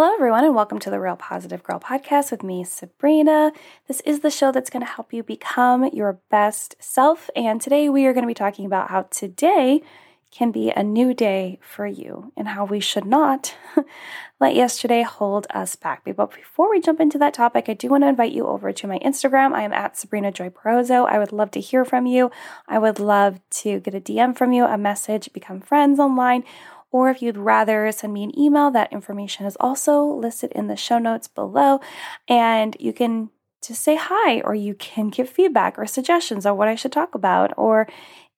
Hello, 0.00 0.14
everyone, 0.14 0.44
and 0.44 0.54
welcome 0.54 0.78
to 0.78 0.90
the 0.90 1.00
Real 1.00 1.16
Positive 1.16 1.60
Girl 1.64 1.80
podcast 1.80 2.30
with 2.30 2.44
me, 2.44 2.62
Sabrina. 2.62 3.50
This 3.88 4.00
is 4.02 4.20
the 4.20 4.30
show 4.30 4.52
that's 4.52 4.70
going 4.70 4.86
to 4.86 4.92
help 4.92 5.12
you 5.12 5.24
become 5.24 5.90
your 5.92 6.20
best 6.30 6.76
self. 6.78 7.28
And 7.34 7.60
today 7.60 7.88
we 7.88 8.06
are 8.06 8.12
going 8.12 8.22
to 8.22 8.28
be 8.28 8.32
talking 8.32 8.64
about 8.64 8.90
how 8.90 9.08
today 9.10 9.82
can 10.30 10.52
be 10.52 10.70
a 10.70 10.84
new 10.84 11.14
day 11.14 11.58
for 11.62 11.84
you 11.84 12.32
and 12.36 12.46
how 12.46 12.64
we 12.64 12.78
should 12.78 13.06
not 13.06 13.56
let 14.40 14.54
yesterday 14.54 15.02
hold 15.02 15.48
us 15.50 15.74
back. 15.74 16.02
But 16.04 16.32
before 16.32 16.70
we 16.70 16.80
jump 16.80 17.00
into 17.00 17.18
that 17.18 17.34
topic, 17.34 17.64
I 17.68 17.74
do 17.74 17.88
want 17.88 18.04
to 18.04 18.08
invite 18.08 18.30
you 18.30 18.46
over 18.46 18.72
to 18.72 18.86
my 18.86 19.00
Instagram. 19.00 19.52
I 19.52 19.62
am 19.62 19.72
at 19.72 19.96
Sabrina 19.96 20.30
Joy 20.30 20.50
Perozo. 20.50 21.08
I 21.08 21.18
would 21.18 21.32
love 21.32 21.50
to 21.52 21.60
hear 21.60 21.84
from 21.84 22.06
you. 22.06 22.30
I 22.68 22.78
would 22.78 23.00
love 23.00 23.40
to 23.50 23.80
get 23.80 23.96
a 23.96 24.00
DM 24.00 24.36
from 24.36 24.52
you, 24.52 24.64
a 24.64 24.78
message, 24.78 25.32
become 25.32 25.60
friends 25.60 25.98
online 25.98 26.44
or 26.90 27.10
if 27.10 27.20
you'd 27.20 27.36
rather 27.36 27.90
send 27.92 28.12
me 28.12 28.24
an 28.24 28.38
email, 28.38 28.70
that 28.70 28.92
information 28.92 29.46
is 29.46 29.56
also 29.60 30.02
listed 30.02 30.52
in 30.52 30.68
the 30.68 30.76
show 30.76 30.98
notes 30.98 31.28
below. 31.28 31.80
And 32.26 32.76
you 32.80 32.92
can 32.92 33.30
just 33.62 33.82
say 33.82 33.96
hi, 33.96 34.40
or 34.40 34.54
you 34.54 34.74
can 34.74 35.10
give 35.10 35.28
feedback 35.28 35.78
or 35.78 35.86
suggestions 35.86 36.46
on 36.46 36.56
what 36.56 36.68
I 36.68 36.74
should 36.74 36.92
talk 36.92 37.14
about, 37.14 37.52
or 37.56 37.88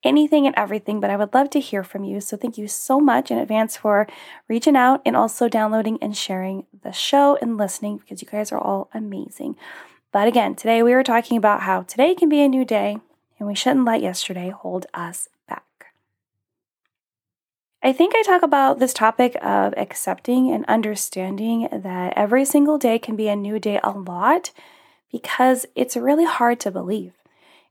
anything 0.03 0.45
and 0.45 0.55
everything. 0.57 0.99
But 0.99 1.11
I 1.11 1.15
would 1.15 1.33
love 1.33 1.49
to 1.51 1.59
hear 1.59 1.83
from 1.83 2.03
you. 2.03 2.19
So 2.21 2.35
thank 2.35 2.57
you 2.57 2.67
so 2.67 2.99
much 2.99 3.31
in 3.31 3.37
advance 3.37 3.77
for 3.77 4.07
reaching 4.47 4.75
out 4.75 5.01
and 5.05 5.15
also 5.15 5.47
downloading 5.47 5.97
and 6.01 6.17
sharing 6.17 6.65
the 6.83 6.91
show 6.91 7.37
and 7.41 7.57
listening 7.57 7.97
because 7.97 8.21
you 8.21 8.27
guys 8.27 8.51
are 8.51 8.59
all 8.59 8.89
amazing. 8.93 9.55
But 10.11 10.27
again, 10.27 10.55
today 10.55 10.83
we 10.83 10.93
were 10.93 11.03
talking 11.03 11.37
about 11.37 11.61
how 11.61 11.83
today 11.83 12.15
can 12.15 12.27
be 12.27 12.41
a 12.41 12.49
new 12.49 12.65
day 12.65 12.97
and 13.39 13.47
we 13.47 13.55
shouldn't 13.55 13.85
let 13.85 14.01
yesterday 14.01 14.49
hold 14.49 14.87
us 14.93 15.29
I 17.83 17.93
think 17.93 18.13
I 18.15 18.21
talk 18.21 18.43
about 18.43 18.77
this 18.77 18.93
topic 18.93 19.35
of 19.41 19.73
accepting 19.75 20.51
and 20.51 20.65
understanding 20.65 21.67
that 21.71 22.13
every 22.15 22.45
single 22.45 22.77
day 22.77 22.99
can 22.99 23.15
be 23.15 23.27
a 23.27 23.35
new 23.35 23.57
day 23.57 23.79
a 23.83 23.89
lot 23.89 24.51
because 25.11 25.65
it's 25.75 25.97
really 25.97 26.25
hard 26.25 26.59
to 26.59 26.69
believe. 26.69 27.13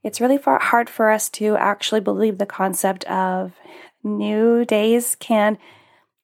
It's 0.03 0.21
really 0.21 0.37
far, 0.37 0.59
hard 0.59 0.91
for 0.91 1.11
us 1.11 1.29
to 1.31 1.57
actually 1.57 2.01
believe 2.01 2.39
the 2.39 2.47
concept 2.47 3.05
of 3.05 3.53
new 4.03 4.65
days 4.65 5.15
can 5.21 5.59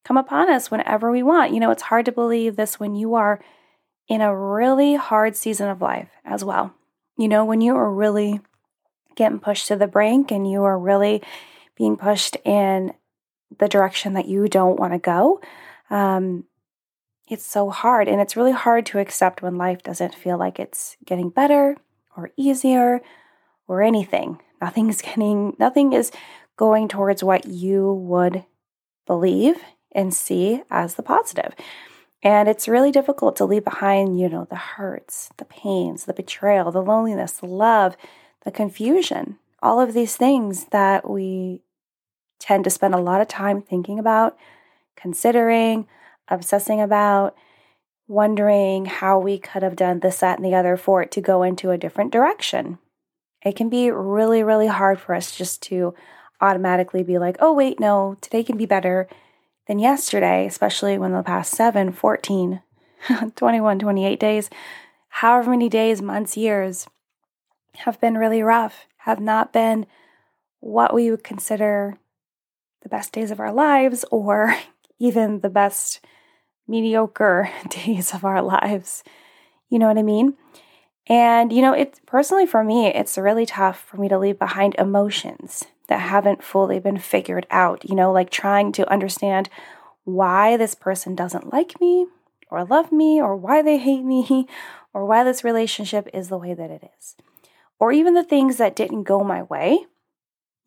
come 0.03 0.17
upon 0.17 0.51
us 0.51 0.69
whenever 0.69 1.13
we 1.13 1.23
want. 1.23 1.53
You 1.53 1.61
know, 1.61 1.71
it's 1.71 1.83
hard 1.83 2.07
to 2.07 2.13
believe 2.13 2.57
this 2.57 2.81
when 2.81 2.97
you 2.97 3.15
are 3.15 3.41
in 4.09 4.21
a 4.21 4.37
really 4.37 4.97
hard 4.97 5.37
season 5.37 5.69
of 5.69 5.81
life 5.81 6.09
as 6.25 6.43
well. 6.43 6.75
You 7.17 7.29
know, 7.29 7.45
when 7.45 7.61
you 7.61 7.77
are 7.77 7.93
really 7.93 8.41
getting 9.15 9.39
pushed 9.39 9.69
to 9.69 9.77
the 9.77 9.87
brink 9.87 10.33
and 10.33 10.51
you 10.51 10.65
are 10.65 10.79
really 10.79 11.23
being 11.77 11.97
pushed 11.97 12.37
in 12.45 12.93
the 13.59 13.69
direction 13.69 14.15
that 14.15 14.27
you 14.27 14.49
don't 14.49 14.79
want 14.79 14.93
to 14.93 14.99
go. 14.99 15.41
Um, 15.91 16.45
it's 17.29 17.47
so 17.47 17.71
hard. 17.71 18.09
And 18.09 18.21
it's 18.21 18.37
really 18.37 18.53
hard 18.53 18.87
to 18.87 18.99
accept 18.99 19.43
when 19.43 19.57
life 19.57 19.83
doesn't 19.83 20.15
feel 20.15 20.39
like 20.39 20.59
it's 20.59 20.97
getting 21.05 21.31
better 21.31 21.77
or 22.17 22.31
easier 22.37 23.01
or 23.67 23.83
anything. 23.83 24.41
Nothing's 24.61 25.03
getting, 25.03 25.57
nothing 25.59 25.93
is 25.93 26.13
going 26.57 26.89
towards 26.89 27.23
what 27.23 27.47
you 27.47 27.93
would 27.93 28.45
believe 29.07 29.57
and 29.93 30.13
see 30.15 30.63
as 30.71 30.95
the 30.95 31.03
positive. 31.03 31.55
And 32.23 32.49
it's 32.49 32.69
really 32.69 32.91
difficult 32.91 33.37
to 33.37 33.45
leave 33.45 33.65
behind, 33.65 34.19
you 34.19 34.29
know, 34.29 34.47
the 34.49 34.57
hurts, 34.57 35.31
the 35.37 35.45
pains, 35.45 36.05
the 36.05 36.15
betrayal, 36.15 36.73
the 36.73 36.83
loneliness, 36.83 37.33
the 37.33 37.47
love, 37.47 37.97
the 38.45 38.51
confusion, 38.51 39.39
all 39.63 39.81
of 39.81 39.95
these 39.95 40.17
things 40.17 40.67
that 40.67 41.09
we 41.09 41.63
tend 42.39 42.65
to 42.65 42.71
spend 42.71 42.95
a 42.95 42.99
lot 42.99 43.21
of 43.21 43.29
time 43.29 43.63
thinking 43.63 43.99
about, 43.99 44.37
considering, 44.97 45.87
obsessing 46.29 46.81
about, 46.81 47.37
wondering 48.09 48.87
how 48.87 49.19
we 49.19 49.39
could 49.39 49.63
have 49.63 49.77
done 49.77 50.01
this, 50.01 50.19
that, 50.19 50.39
and 50.39 50.45
the 50.45 50.55
other 50.55 50.77
for 50.77 51.03
it 51.03 51.11
to 51.11 51.21
go 51.21 51.43
into 51.43 51.71
a 51.71 51.79
different 51.79 52.13
direction. 52.13 52.79
It 53.45 53.57
can 53.57 53.69
be 53.69 53.91
really, 53.91 54.43
really 54.43 54.69
hard 54.69 55.01
for 55.01 55.15
us 55.15 55.37
just 55.37 55.63
to 55.63 55.95
automatically 56.41 57.03
be 57.03 57.19
like, 57.19 57.37
oh, 57.41 57.53
wait, 57.53 57.81
no, 57.81 58.17
today 58.21 58.43
can 58.43 58.57
be 58.57 58.67
better 58.67 59.09
than 59.67 59.79
yesterday, 59.79 60.47
especially 60.47 60.99
when 60.99 61.13
the 61.13 61.23
past 61.23 61.53
7, 61.53 61.93
14, 61.93 62.63
21, 63.37 63.79
28 63.79 64.21
days, 64.21 64.51
however 65.09 65.51
many 65.51 65.69
days, 65.69 66.03
months, 66.03 66.37
years 66.37 66.87
have 67.79 68.01
been 68.01 68.17
really 68.17 68.43
rough, 68.43 68.87
have 68.99 69.21
not 69.21 69.53
been 69.53 69.87
what 70.61 70.95
we 70.95 71.11
would 71.11 71.25
consider 71.25 71.99
the 72.87 72.97
best 72.97 73.11
days 73.11 73.33
of 73.33 73.41
our 73.41 73.53
lives 73.53 74.05
or 74.13 74.55
even 75.01 75.41
the 75.41 75.51
best 75.51 75.99
mediocre 76.69 77.51
days 77.69 78.15
of 78.15 78.25
our 78.25 78.41
lives. 78.41 79.03
You 79.69 79.81
know 79.81 79.89
what 79.89 79.99
I 79.99 80.03
mean? 80.03 80.35
And, 81.09 81.53
you 81.53 81.63
know, 81.63 81.73
it's 81.73 82.01
personally 82.07 82.47
for 82.47 82.63
me, 82.63 82.87
it's 82.87 83.19
really 83.19 83.45
tough 83.45 83.81
for 83.81 83.97
me 83.97 84.09
to 84.09 84.19
leave 84.19 84.39
behind 84.39 84.77
emotions 84.77 85.65
that 85.89 85.99
haven't 85.99 86.45
fully 86.45 86.79
been 86.79 86.99
figured 86.99 87.47
out, 87.51 87.89
you 87.89 87.97
know, 87.97 88.13
like 88.13 88.31
trying 88.31 88.71
to 88.73 88.91
understand 88.91 89.49
why 90.05 90.57
this 90.57 90.77
person 90.77 91.17
doesn't 91.17 91.53
like 91.53 91.81
me 91.81 92.07
or 92.51 92.65
love 92.65 92.93
me 92.93 93.21
or 93.21 93.37
why 93.37 93.63
they 93.63 93.79
hate 93.79 94.05
me 94.05 94.47
or 94.95 95.05
why 95.05 95.25
this 95.25 95.43
relationship 95.43 96.09
is 96.15 96.29
the 96.29 96.39
way 96.39 96.55
that 96.55 96.71
it 96.71 96.89
is. 96.97 97.17
Or 97.81 97.91
even 97.91 98.15
the 98.15 98.25
things 98.25 98.59
that 98.59 98.77
didn't 98.77 99.03
go 99.03 99.25
my 99.25 99.43
way 99.43 99.87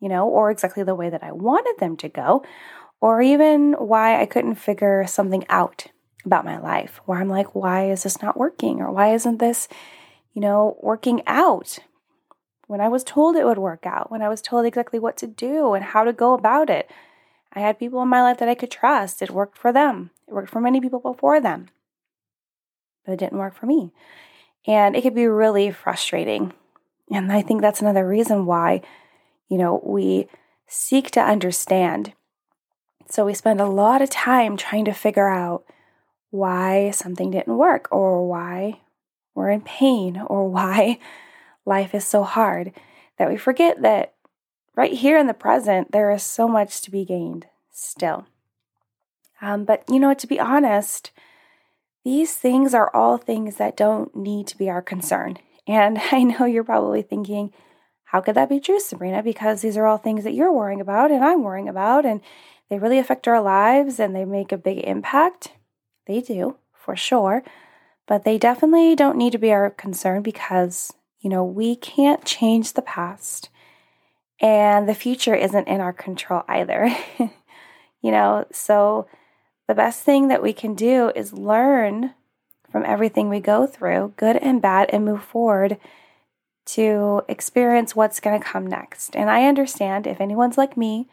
you 0.00 0.08
know, 0.08 0.28
or 0.28 0.50
exactly 0.50 0.82
the 0.82 0.94
way 0.94 1.10
that 1.10 1.22
I 1.22 1.32
wanted 1.32 1.76
them 1.78 1.96
to 1.98 2.08
go, 2.08 2.44
or 3.00 3.22
even 3.22 3.72
why 3.74 4.20
I 4.20 4.26
couldn't 4.26 4.56
figure 4.56 5.06
something 5.06 5.44
out 5.48 5.86
about 6.24 6.44
my 6.44 6.58
life, 6.58 7.00
where 7.04 7.18
I'm 7.18 7.28
like, 7.28 7.54
why 7.54 7.90
is 7.90 8.02
this 8.02 8.20
not 8.20 8.36
working? 8.36 8.80
Or 8.80 8.90
why 8.90 9.14
isn't 9.14 9.38
this, 9.38 9.68
you 10.34 10.40
know, 10.42 10.76
working 10.80 11.22
out? 11.26 11.78
When 12.66 12.80
I 12.80 12.88
was 12.88 13.02
told 13.02 13.36
it 13.36 13.44
would 13.44 13.58
work 13.58 13.86
out, 13.86 14.10
when 14.10 14.22
I 14.22 14.28
was 14.28 14.42
told 14.42 14.66
exactly 14.66 14.98
what 14.98 15.16
to 15.18 15.26
do 15.26 15.74
and 15.74 15.84
how 15.84 16.04
to 16.04 16.12
go 16.12 16.34
about 16.34 16.70
it, 16.70 16.90
I 17.52 17.60
had 17.60 17.78
people 17.78 18.02
in 18.02 18.08
my 18.08 18.22
life 18.22 18.38
that 18.38 18.48
I 18.48 18.54
could 18.54 18.70
trust. 18.70 19.22
It 19.22 19.30
worked 19.30 19.58
for 19.58 19.72
them, 19.72 20.10
it 20.28 20.34
worked 20.34 20.50
for 20.50 20.60
many 20.60 20.80
people 20.80 21.00
before 21.00 21.40
them, 21.40 21.68
but 23.04 23.12
it 23.12 23.18
didn't 23.18 23.38
work 23.38 23.56
for 23.56 23.66
me. 23.66 23.92
And 24.66 24.94
it 24.94 25.02
could 25.02 25.14
be 25.14 25.26
really 25.26 25.70
frustrating. 25.70 26.52
And 27.10 27.32
I 27.32 27.42
think 27.42 27.60
that's 27.60 27.80
another 27.80 28.06
reason 28.06 28.46
why 28.46 28.82
you 29.50 29.58
know, 29.58 29.82
we 29.84 30.28
seek 30.66 31.10
to 31.10 31.20
understand. 31.20 32.14
So 33.08 33.26
we 33.26 33.34
spend 33.34 33.60
a 33.60 33.66
lot 33.66 34.00
of 34.00 34.08
time 34.08 34.56
trying 34.56 34.86
to 34.86 34.92
figure 34.94 35.28
out 35.28 35.64
why 36.30 36.92
something 36.92 37.32
didn't 37.32 37.58
work 37.58 37.88
or 37.90 38.26
why 38.26 38.80
we're 39.34 39.50
in 39.50 39.60
pain 39.60 40.22
or 40.26 40.48
why 40.48 40.98
life 41.66 41.94
is 41.94 42.06
so 42.06 42.22
hard 42.22 42.72
that 43.18 43.28
we 43.28 43.36
forget 43.36 43.82
that 43.82 44.14
right 44.76 44.94
here 44.94 45.18
in 45.18 45.26
the 45.26 45.34
present, 45.34 45.92
there 45.92 46.10
is 46.10 46.22
so 46.22 46.48
much 46.48 46.80
to 46.82 46.90
be 46.90 47.04
gained 47.04 47.46
still. 47.70 48.26
Um, 49.42 49.64
but, 49.64 49.82
you 49.88 49.98
know, 49.98 50.14
to 50.14 50.26
be 50.26 50.38
honest, 50.38 51.10
these 52.04 52.34
things 52.34 52.74
are 52.74 52.94
all 52.94 53.18
things 53.18 53.56
that 53.56 53.76
don't 53.76 54.14
need 54.14 54.46
to 54.48 54.56
be 54.56 54.70
our 54.70 54.82
concern. 54.82 55.38
And 55.66 55.98
I 56.12 56.22
know 56.22 56.44
you're 56.44 56.64
probably 56.64 57.02
thinking, 57.02 57.52
how 58.10 58.20
could 58.20 58.34
that 58.34 58.48
be 58.48 58.58
true, 58.58 58.80
Sabrina? 58.80 59.22
Because 59.22 59.62
these 59.62 59.76
are 59.76 59.86
all 59.86 59.96
things 59.96 60.24
that 60.24 60.34
you're 60.34 60.52
worrying 60.52 60.80
about 60.80 61.12
and 61.12 61.24
I'm 61.24 61.44
worrying 61.44 61.68
about, 61.68 62.04
and 62.04 62.20
they 62.68 62.76
really 62.76 62.98
affect 62.98 63.28
our 63.28 63.40
lives 63.40 64.00
and 64.00 64.16
they 64.16 64.24
make 64.24 64.50
a 64.50 64.58
big 64.58 64.78
impact. 64.78 65.52
They 66.06 66.20
do, 66.20 66.56
for 66.74 66.96
sure. 66.96 67.44
But 68.08 68.24
they 68.24 68.36
definitely 68.36 68.96
don't 68.96 69.16
need 69.16 69.30
to 69.30 69.38
be 69.38 69.52
our 69.52 69.70
concern 69.70 70.22
because, 70.22 70.92
you 71.20 71.30
know, 71.30 71.44
we 71.44 71.76
can't 71.76 72.24
change 72.24 72.72
the 72.72 72.82
past 72.82 73.48
and 74.40 74.88
the 74.88 74.94
future 74.94 75.36
isn't 75.36 75.68
in 75.68 75.80
our 75.80 75.92
control 75.92 76.42
either. 76.48 76.92
you 78.02 78.10
know, 78.10 78.44
so 78.50 79.06
the 79.68 79.74
best 79.76 80.02
thing 80.02 80.26
that 80.26 80.42
we 80.42 80.52
can 80.52 80.74
do 80.74 81.12
is 81.14 81.32
learn 81.32 82.14
from 82.72 82.84
everything 82.84 83.28
we 83.28 83.38
go 83.38 83.68
through, 83.68 84.14
good 84.16 84.36
and 84.38 84.60
bad, 84.60 84.90
and 84.92 85.04
move 85.04 85.22
forward 85.22 85.78
to 86.74 87.22
experience 87.28 87.96
what's 87.96 88.20
going 88.20 88.38
to 88.38 88.46
come 88.46 88.66
next. 88.66 89.16
And 89.16 89.30
I 89.30 89.46
understand 89.46 90.06
if 90.06 90.20
anyone's 90.20 90.58
like 90.58 90.76
me, 90.76 91.08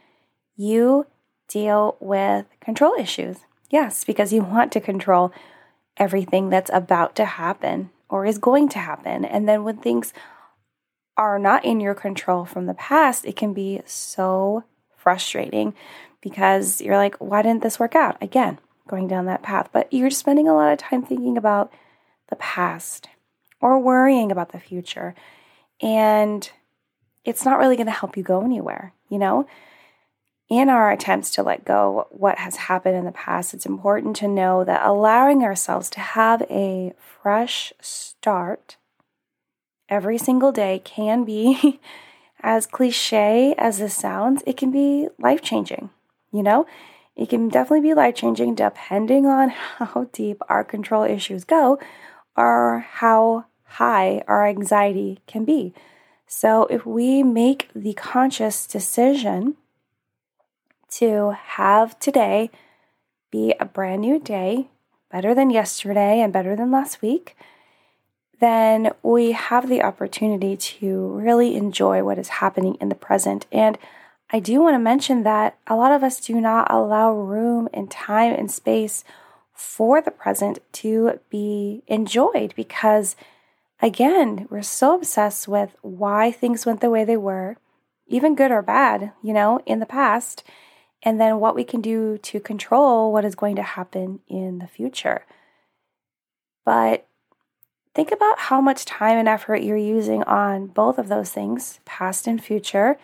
you 0.55 1.07
deal 1.47 1.97
with 1.99 2.45
control 2.59 2.93
issues. 2.99 3.37
Yes, 3.69 4.03
because 4.03 4.31
you 4.31 4.43
want 4.43 4.71
to 4.73 4.79
control 4.79 5.31
everything 5.97 6.49
that's 6.49 6.71
about 6.73 7.15
to 7.15 7.25
happen 7.25 7.89
or 8.09 8.25
is 8.25 8.37
going 8.37 8.69
to 8.69 8.79
happen. 8.79 9.25
And 9.25 9.47
then 9.47 9.63
when 9.63 9.77
things 9.77 10.13
are 11.17 11.39
not 11.39 11.65
in 11.65 11.79
your 11.79 11.95
control 11.95 12.45
from 12.45 12.67
the 12.67 12.75
past, 12.75 13.25
it 13.25 13.35
can 13.35 13.53
be 13.53 13.81
so 13.85 14.63
frustrating 14.95 15.73
because 16.21 16.81
you're 16.81 16.97
like, 16.97 17.15
why 17.15 17.41
didn't 17.41 17.63
this 17.63 17.79
work 17.79 17.95
out? 17.95 18.17
Again, 18.21 18.59
going 18.87 19.07
down 19.07 19.25
that 19.25 19.43
path. 19.43 19.69
But 19.71 19.91
you're 19.91 20.11
spending 20.11 20.47
a 20.47 20.53
lot 20.53 20.71
of 20.71 20.77
time 20.77 21.03
thinking 21.03 21.37
about 21.37 21.71
the 22.29 22.35
past 22.35 23.09
or 23.59 23.79
worrying 23.79 24.31
about 24.31 24.51
the 24.51 24.59
future 24.59 25.15
and 25.81 26.49
it's 27.25 27.45
not 27.45 27.59
really 27.59 27.75
going 27.75 27.87
to 27.87 27.91
help 27.91 28.17
you 28.17 28.23
go 28.23 28.43
anywhere, 28.43 28.93
you 29.09 29.17
know? 29.17 29.47
in 30.49 30.69
our 30.69 30.91
attempts 30.91 31.31
to 31.31 31.43
let 31.43 31.65
go 31.65 32.07
what 32.09 32.37
has 32.37 32.55
happened 32.55 32.95
in 32.95 33.05
the 33.05 33.11
past, 33.11 33.53
it's 33.53 33.65
important 33.65 34.15
to 34.17 34.27
know 34.27 34.63
that 34.63 34.85
allowing 34.85 35.43
ourselves 35.43 35.89
to 35.89 35.99
have 35.99 36.41
a 36.49 36.93
fresh 36.97 37.73
start 37.81 38.77
every 39.89 40.17
single 40.17 40.51
day 40.51 40.81
can 40.83 41.23
be, 41.23 41.79
as 42.41 42.65
cliche 42.65 43.53
as 43.57 43.79
this 43.79 43.95
sounds, 43.95 44.43
it 44.45 44.55
can 44.55 44.71
be 44.71 45.07
life 45.19 45.41
changing. 45.41 45.89
You 46.31 46.43
know, 46.43 46.65
it 47.15 47.29
can 47.29 47.49
definitely 47.49 47.89
be 47.89 47.93
life 47.93 48.15
changing 48.15 48.55
depending 48.55 49.25
on 49.25 49.49
how 49.77 50.07
deep 50.13 50.41
our 50.47 50.63
control 50.63 51.03
issues 51.03 51.43
go 51.43 51.79
or 52.37 52.85
how 52.89 53.45
high 53.67 54.23
our 54.27 54.47
anxiety 54.47 55.19
can 55.27 55.45
be. 55.45 55.73
So, 56.25 56.65
if 56.65 56.85
we 56.85 57.23
make 57.23 57.69
the 57.73 57.93
conscious 57.93 58.67
decision 58.67 59.55
to 60.91 61.31
have 61.31 61.97
today 61.99 62.49
be 63.31 63.53
a 63.59 63.65
brand 63.65 64.01
new 64.01 64.19
day, 64.19 64.67
better 65.11 65.33
than 65.33 65.49
yesterday 65.49 66.19
and 66.19 66.33
better 66.33 66.55
than 66.55 66.71
last 66.71 67.01
week, 67.01 67.35
then 68.39 68.91
we 69.01 69.31
have 69.31 69.67
the 69.67 69.81
opportunity 69.81 70.55
to 70.55 71.07
really 71.07 71.55
enjoy 71.55 72.03
what 72.03 72.17
is 72.19 72.27
happening 72.27 72.75
in 72.75 72.89
the 72.89 72.95
present. 72.95 73.45
And 73.51 73.77
I 74.29 74.39
do 74.39 74.61
want 74.61 74.75
to 74.75 74.79
mention 74.79 75.23
that 75.23 75.57
a 75.67 75.75
lot 75.75 75.91
of 75.91 76.03
us 76.03 76.19
do 76.19 76.39
not 76.39 76.67
allow 76.69 77.13
room 77.13 77.69
and 77.73 77.89
time 77.89 78.33
and 78.33 78.51
space 78.51 79.03
for 79.53 80.01
the 80.01 80.11
present 80.11 80.59
to 80.71 81.19
be 81.29 81.81
enjoyed 81.87 82.53
because, 82.55 83.15
again, 83.81 84.47
we're 84.49 84.61
so 84.61 84.95
obsessed 84.95 85.47
with 85.47 85.75
why 85.81 86.31
things 86.31 86.65
went 86.65 86.81
the 86.81 86.89
way 86.89 87.03
they 87.03 87.17
were, 87.17 87.57
even 88.07 88.35
good 88.35 88.51
or 88.51 88.61
bad, 88.61 89.11
you 89.21 89.33
know, 89.33 89.59
in 89.65 89.79
the 89.79 89.85
past 89.85 90.43
and 91.03 91.19
then 91.19 91.39
what 91.39 91.55
we 91.55 91.63
can 91.63 91.81
do 91.81 92.17
to 92.17 92.39
control 92.39 93.11
what 93.11 93.25
is 93.25 93.35
going 93.35 93.55
to 93.55 93.63
happen 93.63 94.19
in 94.27 94.59
the 94.59 94.67
future. 94.67 95.25
But 96.65 97.07
think 97.93 98.11
about 98.11 98.39
how 98.39 98.61
much 98.61 98.85
time 98.85 99.17
and 99.17 99.27
effort 99.27 99.63
you're 99.63 99.77
using 99.77 100.23
on 100.23 100.67
both 100.67 100.97
of 100.97 101.07
those 101.07 101.31
things, 101.31 101.79
past 101.85 102.27
and 102.27 102.43
future, 102.43 102.97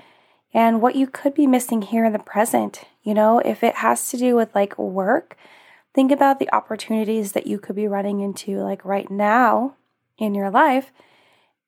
and 0.53 0.81
what 0.81 0.95
you 0.95 1.07
could 1.07 1.33
be 1.33 1.47
missing 1.47 1.81
here 1.81 2.05
in 2.05 2.13
the 2.13 2.19
present. 2.19 2.83
You 3.03 3.13
know, 3.13 3.39
if 3.39 3.63
it 3.63 3.75
has 3.75 4.09
to 4.09 4.17
do 4.17 4.35
with 4.35 4.53
like 4.53 4.77
work, 4.77 5.37
think 5.93 6.11
about 6.11 6.39
the 6.39 6.53
opportunities 6.53 7.31
that 7.33 7.47
you 7.47 7.59
could 7.59 7.75
be 7.75 7.87
running 7.87 8.19
into 8.19 8.59
like 8.59 8.83
right 8.83 9.09
now 9.09 9.75
in 10.23 10.35
your 10.35 10.49
life 10.49 10.91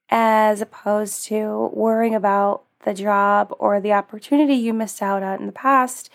as 0.09 0.61
opposed 0.61 1.25
to 1.25 1.69
worrying 1.73 2.15
about 2.15 2.63
the 2.83 2.93
job 2.93 3.53
or 3.59 3.79
the 3.79 3.93
opportunity 3.93 4.53
you 4.53 4.73
missed 4.73 5.01
out 5.01 5.23
on 5.23 5.39
in 5.39 5.45
the 5.47 5.51
past 5.51 6.09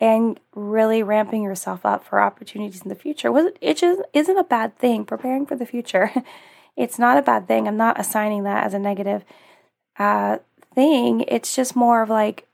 and 0.00 0.40
really 0.54 1.02
ramping 1.02 1.42
yourself 1.42 1.84
up 1.84 2.04
for 2.04 2.20
opportunities 2.20 2.82
in 2.82 2.88
the 2.88 2.94
future. 2.94 3.32
It 3.60 3.76
just 3.76 4.02
isn't 4.12 4.38
a 4.38 4.44
bad 4.44 4.76
thing. 4.78 5.04
Preparing 5.04 5.46
for 5.46 5.56
the 5.56 5.66
future 5.66 6.10
it's 6.76 6.98
not 6.98 7.16
a 7.16 7.22
bad 7.22 7.46
thing. 7.46 7.68
I'm 7.68 7.76
not 7.76 8.00
assigning 8.00 8.42
that 8.44 8.64
as 8.64 8.74
a 8.74 8.78
negative 8.78 9.24
uh, 9.98 10.38
thing. 10.74 11.24
It's 11.28 11.54
just 11.54 11.76
more 11.76 12.02
of 12.02 12.10
like 12.10 12.48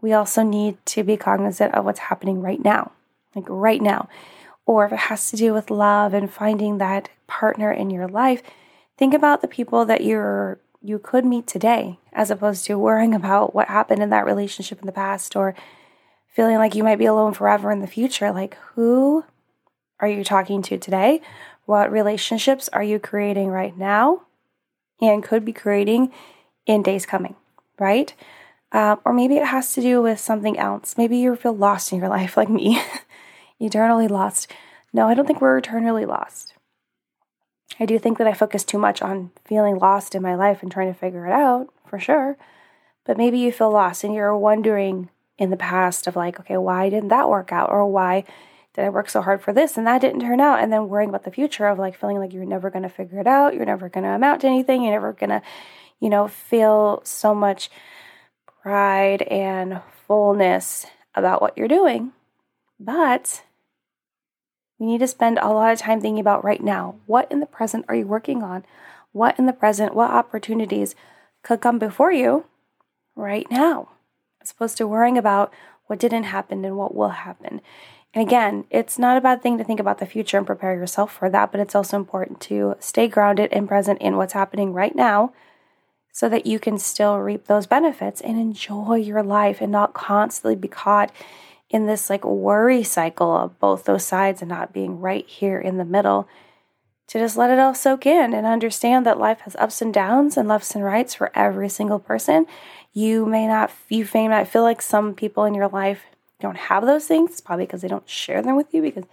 we 0.00 0.12
also 0.12 0.42
need 0.42 0.76
to 0.86 1.02
be 1.02 1.16
cognizant 1.16 1.74
of 1.74 1.84
what's 1.84 1.98
happening 1.98 2.40
right 2.40 2.62
now 2.62 2.92
like 3.34 3.46
right 3.48 3.82
now. 3.82 4.08
Or 4.66 4.86
if 4.86 4.92
it 4.92 4.98
has 4.98 5.30
to 5.30 5.36
do 5.36 5.52
with 5.52 5.70
love 5.70 6.14
and 6.14 6.30
finding 6.30 6.78
that 6.78 7.10
partner 7.26 7.70
in 7.70 7.90
your 7.90 8.08
life 8.08 8.42
think 8.96 9.14
about 9.14 9.40
the 9.40 9.48
people 9.48 9.84
that 9.84 10.02
you're 10.02 10.58
you 10.82 10.98
could 10.98 11.24
meet 11.24 11.46
today 11.46 11.98
as 12.12 12.30
opposed 12.30 12.66
to 12.66 12.78
worrying 12.78 13.14
about 13.14 13.54
what 13.54 13.68
happened 13.68 14.02
in 14.02 14.10
that 14.10 14.26
relationship 14.26 14.80
in 14.80 14.86
the 14.86 14.92
past 14.92 15.34
or 15.34 15.54
feeling 16.28 16.56
like 16.56 16.74
you 16.74 16.84
might 16.84 16.98
be 16.98 17.06
alone 17.06 17.32
forever 17.32 17.72
in 17.72 17.80
the 17.80 17.86
future. 17.86 18.30
Like, 18.30 18.58
who 18.74 19.24
are 19.98 20.08
you 20.08 20.22
talking 20.24 20.60
to 20.62 20.76
today? 20.76 21.22
What 21.64 21.90
relationships 21.90 22.68
are 22.72 22.82
you 22.82 22.98
creating 22.98 23.48
right 23.48 23.76
now 23.76 24.22
and 25.00 25.22
could 25.22 25.44
be 25.44 25.52
creating 25.52 26.12
in 26.66 26.82
days 26.82 27.06
coming, 27.06 27.36
right? 27.78 28.12
Um, 28.72 29.00
or 29.04 29.12
maybe 29.12 29.36
it 29.36 29.46
has 29.46 29.72
to 29.74 29.80
do 29.80 30.02
with 30.02 30.18
something 30.20 30.58
else. 30.58 30.98
Maybe 30.98 31.16
you 31.16 31.34
feel 31.36 31.56
lost 31.56 31.92
in 31.92 31.98
your 31.98 32.08
life 32.10 32.36
like 32.36 32.50
me, 32.50 32.82
eternally 33.58 34.08
lost. 34.08 34.50
No, 34.92 35.08
I 35.08 35.14
don't 35.14 35.26
think 35.26 35.40
we're 35.40 35.58
eternally 35.58 36.04
lost. 36.04 36.53
I 37.80 37.86
do 37.86 37.98
think 37.98 38.18
that 38.18 38.26
I 38.26 38.34
focus 38.34 38.64
too 38.64 38.78
much 38.78 39.02
on 39.02 39.30
feeling 39.44 39.78
lost 39.78 40.14
in 40.14 40.22
my 40.22 40.34
life 40.34 40.62
and 40.62 40.70
trying 40.70 40.92
to 40.92 40.98
figure 40.98 41.26
it 41.26 41.32
out, 41.32 41.68
for 41.86 41.98
sure. 41.98 42.36
But 43.04 43.18
maybe 43.18 43.38
you 43.38 43.52
feel 43.52 43.70
lost 43.70 44.04
and 44.04 44.14
you're 44.14 44.36
wondering 44.36 45.10
in 45.38 45.50
the 45.50 45.56
past 45.56 46.06
of 46.06 46.16
like, 46.16 46.38
okay, 46.40 46.56
why 46.56 46.88
didn't 46.88 47.08
that 47.08 47.28
work 47.28 47.52
out? 47.52 47.70
Or 47.70 47.86
why 47.86 48.24
did 48.74 48.84
I 48.84 48.88
work 48.88 49.10
so 49.10 49.22
hard 49.22 49.42
for 49.42 49.52
this 49.52 49.76
and 49.76 49.86
that 49.86 50.00
didn't 50.00 50.20
turn 50.20 50.40
out? 50.40 50.60
And 50.60 50.72
then 50.72 50.88
worrying 50.88 51.08
about 51.08 51.24
the 51.24 51.30
future 51.30 51.66
of 51.66 51.78
like 51.78 51.98
feeling 51.98 52.18
like 52.18 52.32
you're 52.32 52.44
never 52.44 52.70
going 52.70 52.82
to 52.84 52.88
figure 52.88 53.20
it 53.20 53.26
out. 53.26 53.54
You're 53.54 53.66
never 53.66 53.88
going 53.88 54.04
to 54.04 54.10
amount 54.10 54.42
to 54.42 54.46
anything. 54.46 54.82
You're 54.82 54.92
never 54.92 55.12
going 55.12 55.30
to, 55.30 55.42
you 56.00 56.08
know, 56.08 56.28
feel 56.28 57.02
so 57.04 57.34
much 57.34 57.70
pride 58.62 59.22
and 59.22 59.80
fullness 60.06 60.86
about 61.14 61.42
what 61.42 61.58
you're 61.58 61.68
doing. 61.68 62.12
But 62.78 63.42
we 64.78 64.86
need 64.86 64.98
to 64.98 65.06
spend 65.06 65.38
a 65.38 65.48
lot 65.48 65.72
of 65.72 65.78
time 65.78 66.00
thinking 66.00 66.20
about 66.20 66.44
right 66.44 66.62
now. 66.62 66.96
What 67.06 67.30
in 67.30 67.40
the 67.40 67.46
present 67.46 67.84
are 67.88 67.94
you 67.94 68.06
working 68.06 68.42
on? 68.42 68.64
What 69.12 69.38
in 69.38 69.46
the 69.46 69.52
present, 69.52 69.94
what 69.94 70.10
opportunities 70.10 70.94
could 71.42 71.60
come 71.60 71.78
before 71.78 72.10
you 72.12 72.46
right 73.14 73.48
now, 73.50 73.90
as 74.42 74.50
opposed 74.50 74.76
to 74.78 74.88
worrying 74.88 75.16
about 75.16 75.52
what 75.86 75.98
didn't 75.98 76.24
happen 76.24 76.64
and 76.64 76.76
what 76.76 76.94
will 76.94 77.10
happen. 77.10 77.60
And 78.12 78.26
again, 78.26 78.64
it's 78.70 78.98
not 78.98 79.16
a 79.16 79.20
bad 79.20 79.42
thing 79.42 79.58
to 79.58 79.64
think 79.64 79.80
about 79.80 79.98
the 79.98 80.06
future 80.06 80.38
and 80.38 80.46
prepare 80.46 80.74
yourself 80.74 81.12
for 81.12 81.28
that, 81.30 81.50
but 81.50 81.60
it's 81.60 81.74
also 81.74 81.96
important 81.96 82.40
to 82.42 82.76
stay 82.78 83.08
grounded 83.08 83.52
and 83.52 83.68
present 83.68 84.00
in 84.00 84.16
what's 84.16 84.32
happening 84.32 84.72
right 84.72 84.94
now 84.94 85.32
so 86.12 86.28
that 86.28 86.46
you 86.46 86.60
can 86.60 86.78
still 86.78 87.18
reap 87.18 87.46
those 87.46 87.66
benefits 87.66 88.20
and 88.20 88.38
enjoy 88.38 88.94
your 88.94 89.22
life 89.22 89.60
and 89.60 89.72
not 89.72 89.94
constantly 89.94 90.54
be 90.54 90.68
caught 90.68 91.10
in 91.74 91.86
this 91.86 92.08
like 92.08 92.24
worry 92.24 92.84
cycle 92.84 93.36
of 93.36 93.58
both 93.58 93.82
those 93.82 94.04
sides 94.04 94.40
and 94.40 94.48
not 94.48 94.72
being 94.72 95.00
right 95.00 95.26
here 95.26 95.58
in 95.58 95.76
the 95.76 95.84
middle 95.84 96.28
to 97.08 97.18
just 97.18 97.36
let 97.36 97.50
it 97.50 97.58
all 97.58 97.74
soak 97.74 98.06
in 98.06 98.32
and 98.32 98.46
understand 98.46 99.04
that 99.04 99.18
life 99.18 99.40
has 99.40 99.56
ups 99.56 99.82
and 99.82 99.92
downs 99.92 100.36
and 100.36 100.48
lefts 100.48 100.76
and 100.76 100.84
rights 100.84 101.16
for 101.16 101.32
every 101.34 101.68
single 101.68 101.98
person. 101.98 102.46
You 102.92 103.26
may 103.26 103.48
not 103.48 103.72
you 103.88 104.08
may 104.14 104.28
not 104.28 104.46
feel 104.46 104.62
like 104.62 104.80
some 104.80 105.14
people 105.14 105.42
in 105.42 105.52
your 105.52 105.66
life 105.66 106.02
don't 106.38 106.56
have 106.56 106.86
those 106.86 107.06
things, 107.06 107.32
it's 107.32 107.40
probably 107.40 107.66
because 107.66 107.82
they 107.82 107.88
don't 107.88 108.08
share 108.08 108.40
them 108.40 108.54
with 108.54 108.72
you 108.72 108.80
because 108.80 109.04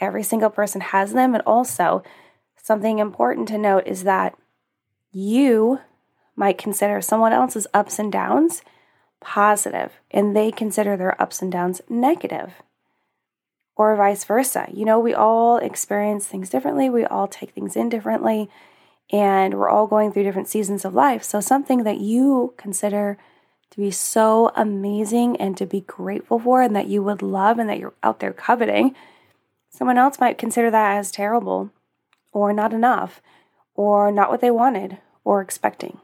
every 0.00 0.24
single 0.24 0.50
person 0.50 0.80
has 0.80 1.12
them 1.12 1.34
and 1.34 1.42
also 1.46 2.02
something 2.56 2.98
important 2.98 3.46
to 3.46 3.58
note 3.58 3.86
is 3.86 4.02
that 4.02 4.36
you 5.12 5.78
might 6.34 6.58
consider 6.58 7.00
someone 7.00 7.32
else's 7.32 7.68
ups 7.72 8.00
and 8.00 8.10
downs 8.10 8.62
positive 9.22 9.92
and 10.10 10.36
they 10.36 10.50
consider 10.50 10.96
their 10.96 11.20
ups 11.20 11.40
and 11.40 11.50
downs 11.50 11.80
negative, 11.88 12.62
or 13.76 13.96
vice 13.96 14.24
versa. 14.24 14.68
You 14.72 14.84
know, 14.84 14.98
we 14.98 15.14
all 15.14 15.56
experience 15.56 16.26
things 16.26 16.50
differently, 16.50 16.90
we 16.90 17.04
all 17.04 17.26
take 17.26 17.50
things 17.50 17.76
in 17.76 17.88
differently, 17.88 18.50
and 19.10 19.54
we're 19.54 19.68
all 19.68 19.86
going 19.86 20.12
through 20.12 20.24
different 20.24 20.48
seasons 20.48 20.84
of 20.84 20.94
life. 20.94 21.22
So, 21.22 21.40
something 21.40 21.84
that 21.84 21.98
you 21.98 22.54
consider 22.56 23.18
to 23.70 23.76
be 23.78 23.90
so 23.90 24.52
amazing 24.54 25.36
and 25.38 25.56
to 25.56 25.64
be 25.64 25.80
grateful 25.80 26.38
for, 26.38 26.60
and 26.60 26.76
that 26.76 26.88
you 26.88 27.02
would 27.02 27.22
love, 27.22 27.58
and 27.58 27.68
that 27.68 27.78
you're 27.78 27.94
out 28.02 28.20
there 28.20 28.32
coveting, 28.32 28.94
someone 29.70 29.98
else 29.98 30.20
might 30.20 30.38
consider 30.38 30.70
that 30.70 30.98
as 30.98 31.10
terrible, 31.10 31.70
or 32.32 32.52
not 32.52 32.72
enough, 32.72 33.22
or 33.74 34.12
not 34.12 34.30
what 34.30 34.40
they 34.40 34.50
wanted 34.50 34.98
or 35.24 35.40
expecting. 35.40 35.98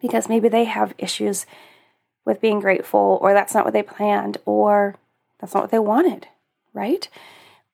Because 0.00 0.28
maybe 0.28 0.48
they 0.48 0.64
have 0.64 0.94
issues 0.98 1.46
with 2.28 2.40
being 2.42 2.60
grateful, 2.60 3.18
or 3.22 3.32
that's 3.32 3.54
not 3.54 3.64
what 3.64 3.72
they 3.72 3.82
planned, 3.82 4.36
or 4.44 4.94
that's 5.40 5.54
not 5.54 5.64
what 5.64 5.70
they 5.70 5.78
wanted, 5.78 6.28
right? 6.74 7.08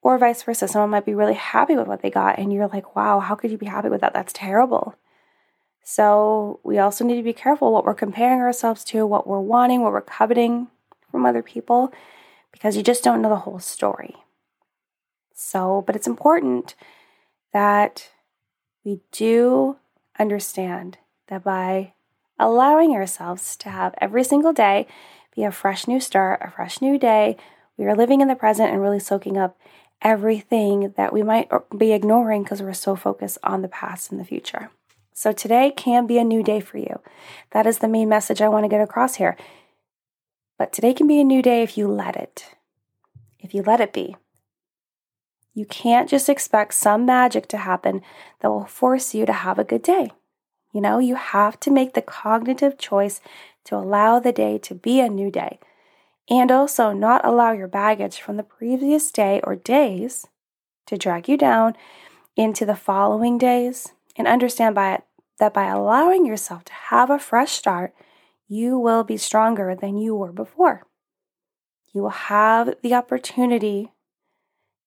Or 0.00 0.16
vice 0.16 0.42
versa. 0.44 0.68
Someone 0.68 0.90
might 0.90 1.04
be 1.04 1.14
really 1.14 1.34
happy 1.34 1.76
with 1.76 1.88
what 1.88 2.00
they 2.00 2.11
got, 2.11 2.38
and 2.38 2.52
you're 2.52 2.68
like, 2.68 2.94
wow, 2.94 3.18
how 3.18 3.34
could 3.34 3.50
you 3.50 3.58
be 3.58 3.66
happy 3.66 3.88
with 3.88 4.00
that? 4.00 4.14
That's 4.14 4.32
terrible. 4.32 4.94
So, 5.82 6.61
we 6.62 6.78
also 6.78 7.04
need 7.04 7.16
to 7.16 7.23
be 7.23 7.34
careful 7.34 7.73
what 7.73 7.84
we're 7.84 7.94
comparing 7.94 8.40
ourselves 8.40 8.84
to, 8.84 9.04
what 9.04 9.26
we're 9.26 9.40
wanting, 9.40 9.82
what 9.82 9.92
we're 9.92 10.00
coveting 10.00 10.68
from 11.11 11.26
other 11.26 11.42
people, 11.42 11.92
because 12.52 12.76
you 12.76 12.82
just 12.82 13.04
don't 13.04 13.20
know 13.20 13.28
the 13.28 13.37
whole 13.37 13.58
story. 13.58 14.14
So, 15.34 15.82
but 15.84 15.96
it's 15.96 16.06
important 16.06 16.76
that 17.52 18.08
we 18.84 19.00
do 19.11 19.76
understand 20.18 20.99
that 21.26 21.42
by 21.42 21.92
allowing 22.38 22.93
ourselves 22.93 23.57
to 23.57 23.71
have 23.71 23.95
every 24.00 24.25
single 24.25 24.53
day 24.53 24.87
be 25.35 25.43
a 25.43 25.50
fresh 25.50 25.88
new 25.88 26.00
start, 26.00 26.41
a 26.43 26.50
fresh 26.50 26.81
new 26.81 26.99
day. 26.99 27.37
We 27.76 27.87
are 27.87 27.97
living 27.97 28.21
in 28.21 28.29
the 28.29 28.37
present 28.37 28.71
and 28.71 28.81
really 28.81 29.00
soaking 29.00 29.37
up 29.37 29.59
everything 30.00 30.93
that 30.97 31.12
we 31.12 31.23
might 31.23 31.49
be 31.76 31.93
ignoring 31.93 32.43
because 32.43 32.62
we're 32.62 32.73
so 32.73 32.95
focused 32.95 33.38
on 33.43 33.62
the 33.62 33.69
past 33.69 34.12
and 34.12 34.21
the 34.21 34.25
future. 34.25 34.71
So 35.12 35.33
today 35.33 35.73
can 35.75 36.07
be 36.07 36.19
a 36.19 36.25
new 36.25 36.43
day 36.43 36.61
for 36.61 36.79
you. 36.79 37.00
That 37.53 37.67
is 37.67 37.79
the 37.79 37.88
main 37.88 38.09
message 38.09 38.43
I 38.43 38.49
want 38.49 38.64
to 38.64 38.69
get 38.69 38.81
across 38.81 39.17
here. 39.17 39.37
But 40.59 40.73
today 40.73 40.95
can 40.95 41.07
be 41.07 41.21
a 41.21 41.25
new 41.25 41.43
day 41.43 41.62
if 41.62 41.76
you 41.79 41.88
let 41.88 42.17
it. 42.17 42.55
If 43.38 43.55
you 43.55 43.62
let 43.62 43.81
it 43.81 43.93
be. 43.93 44.17
You 45.53 45.67
can't 45.67 46.09
just 46.09 46.29
expect 46.29 46.75
some 46.75 47.07
magic 47.07 47.47
to 47.49 47.59
happen 47.59 48.03
that 48.41 48.50
will 48.50 48.67
force 48.67 49.14
you 49.14 49.25
to 49.26 49.33
have 49.33 49.59
a 49.59 49.64
good 49.64 49.83
day. 49.83 50.11
You 50.75 50.81
know, 50.81 50.99
you 50.99 51.14
have 51.14 51.61
to 51.61 51.71
make 51.71 51.95
the 51.95 52.02
cognitive 52.02 52.76
choice 52.76 53.21
to 53.66 53.76
allow 53.76 54.19
the 54.19 54.33
day 54.33 54.59
to 54.59 54.75
be 54.75 54.99
a 54.99 55.09
new 55.09 55.31
day 55.31 55.61
and 56.28 56.50
also 56.50 56.93
not 56.93 57.25
allow 57.25 57.52
your 57.52 57.69
baggage 57.69 58.21
from 58.21 58.37
the 58.37 58.43
previous 58.43 59.12
day 59.12 59.40
or 59.45 59.54
days 59.54 60.26
to 60.87 60.99
drag 60.99 61.28
you 61.28 61.37
down 61.37 61.76
into 62.37 62.66
the 62.66 62.75
following 62.75 63.38
days 63.38 63.93
and 64.16 64.26
understand 64.26 64.75
by 64.75 64.95
it 64.95 65.04
that 65.38 65.54
by 65.54 65.66
allowing 65.66 66.26
yourself 66.26 66.64
to 66.64 66.73
have 66.73 67.09
a 67.09 67.21
fresh 67.21 67.52
start, 67.52 67.95
you 68.49 68.76
will 68.76 69.04
be 69.04 69.16
stronger 69.16 69.76
than 69.76 69.97
you 69.97 70.16
were 70.16 70.33
before. 70.33 70.83
You 71.93 72.02
will 72.02 72.11
have 72.11 72.75
the 72.83 72.95
opportunity 72.95 73.93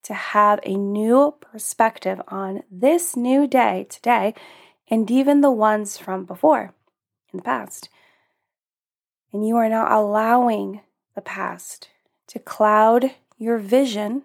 to 0.04 0.14
have 0.14 0.60
a 0.64 0.76
new 0.76 1.36
perspective 1.40 2.22
on 2.28 2.64
this 2.70 3.16
new 3.16 3.48
day 3.48 3.88
today 3.90 4.34
and 4.90 5.10
even 5.12 5.42
the 5.42 5.52
ones 5.52 5.98
from 5.98 6.26
before 6.26 6.74
in 7.32 7.38
the 7.38 7.44
past. 7.44 7.90
And 9.34 9.48
you 9.48 9.58
are 9.58 9.70
not 9.70 9.92
allowing 9.92 10.82
the 11.16 11.22
past 11.22 11.90
to 12.28 12.40
cloud 12.40 13.12
your 13.38 13.58
vision 13.58 14.24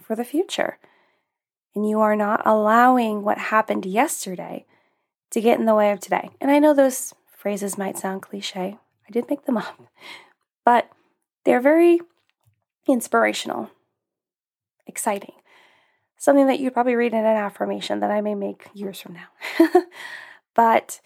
for 0.00 0.14
the 0.14 0.24
future. 0.24 0.78
And 1.74 1.88
you 1.88 2.00
are 2.00 2.16
not 2.16 2.42
allowing 2.46 3.22
what 3.22 3.38
happened 3.38 3.84
yesterday 3.84 4.64
to 5.30 5.40
get 5.40 5.58
in 5.58 5.66
the 5.66 5.74
way 5.74 5.90
of 5.90 6.00
today. 6.00 6.30
And 6.40 6.50
I 6.50 6.60
know 6.60 6.72
those 6.72 7.14
phrases 7.26 7.76
might 7.76 7.98
sound 7.98 8.22
cliche, 8.22 8.78
I 9.06 9.10
did 9.10 9.28
make 9.28 9.44
them 9.44 9.56
up, 9.58 9.82
but 10.64 10.88
they're 11.44 11.60
very 11.60 12.00
inspirational, 12.88 13.70
exciting. 14.86 15.34
Something 16.24 16.46
that 16.46 16.58
you'd 16.58 16.72
probably 16.72 16.94
read 16.94 17.12
in 17.12 17.18
an 17.18 17.36
affirmation 17.36 18.00
that 18.00 18.10
I 18.10 18.22
may 18.22 18.34
make 18.34 18.70
years 18.72 18.98
from 18.98 19.12
now. 19.12 19.82
but, 20.54 21.02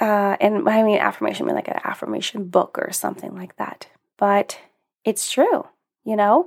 uh, 0.00 0.38
and 0.40 0.66
I 0.66 0.82
mean, 0.82 0.98
affirmation, 0.98 1.44
I 1.44 1.46
mean 1.48 1.56
like 1.56 1.68
an 1.68 1.78
affirmation 1.84 2.48
book 2.48 2.78
or 2.78 2.90
something 2.90 3.34
like 3.34 3.56
that. 3.56 3.88
But 4.16 4.58
it's 5.04 5.30
true, 5.30 5.66
you 6.04 6.16
know? 6.16 6.46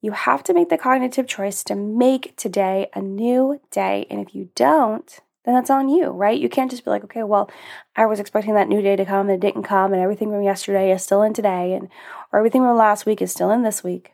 You 0.00 0.12
have 0.12 0.44
to 0.44 0.54
make 0.54 0.68
the 0.68 0.78
cognitive 0.78 1.26
choice 1.26 1.64
to 1.64 1.74
make 1.74 2.36
today 2.36 2.88
a 2.94 3.02
new 3.02 3.60
day. 3.72 4.06
And 4.08 4.20
if 4.20 4.32
you 4.32 4.50
don't, 4.54 5.10
then 5.44 5.54
that's 5.56 5.70
on 5.70 5.88
you, 5.88 6.10
right? 6.10 6.38
You 6.38 6.48
can't 6.48 6.70
just 6.70 6.84
be 6.84 6.90
like, 6.92 7.02
okay, 7.02 7.24
well, 7.24 7.50
I 7.96 8.06
was 8.06 8.20
expecting 8.20 8.54
that 8.54 8.68
new 8.68 8.80
day 8.80 8.94
to 8.94 9.04
come 9.04 9.28
and 9.28 9.42
it 9.42 9.44
didn't 9.44 9.64
come, 9.64 9.92
and 9.92 10.00
everything 10.00 10.30
from 10.30 10.44
yesterday 10.44 10.92
is 10.92 11.02
still 11.02 11.22
in 11.22 11.34
today, 11.34 11.72
and 11.72 11.88
or 12.32 12.38
everything 12.38 12.62
from 12.62 12.76
last 12.76 13.06
week 13.06 13.20
is 13.20 13.32
still 13.32 13.50
in 13.50 13.64
this 13.64 13.82
week. 13.82 14.12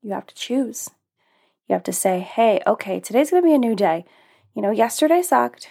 You 0.00 0.12
have 0.12 0.26
to 0.28 0.34
choose. 0.36 0.90
You 1.68 1.74
have 1.74 1.82
to 1.84 1.92
say, 1.92 2.20
hey, 2.20 2.60
okay, 2.66 3.00
today's 3.00 3.30
gonna 3.30 3.42
be 3.42 3.54
a 3.54 3.58
new 3.58 3.74
day. 3.74 4.04
You 4.54 4.62
know, 4.62 4.70
yesterday 4.70 5.22
sucked, 5.22 5.70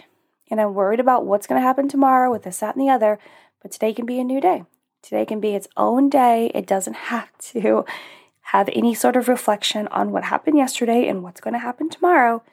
and 0.50 0.59
I'm 0.59 0.73
worried 0.73 1.00
about 1.00 1.25
what's 1.25 1.47
gonna 1.47 1.62
happen 1.62 1.88
tomorrow 1.88 2.31
with 2.31 2.43
this, 2.43 2.59
that, 2.59 2.75
and 2.75 2.83
the 2.83 2.91
other, 2.91 3.19
but 3.62 3.71
today 3.71 3.93
can 3.93 4.05
be 4.05 4.19
a 4.19 4.23
new 4.23 4.41
day. 4.41 4.65
Today 5.01 5.25
can 5.25 5.39
be 5.39 5.53
its 5.53 5.67
own 5.75 6.09
day. 6.09 6.50
It 6.55 6.65
doesn't 6.65 6.93
have 7.12 7.38
to 7.51 7.85
have 8.47 8.69
any 8.73 8.93
sort 8.93 9.15
of 9.15 9.27
reflection 9.27 9.88
on 9.88 10.12
what 10.12 10.25
happened 10.25 10.57
yesterday 10.57 11.07
and 11.07 11.23
what's 11.23 11.41
going 11.41 11.53
to 11.53 11.59
happen 11.59 11.89
tomorrow. 11.89 12.43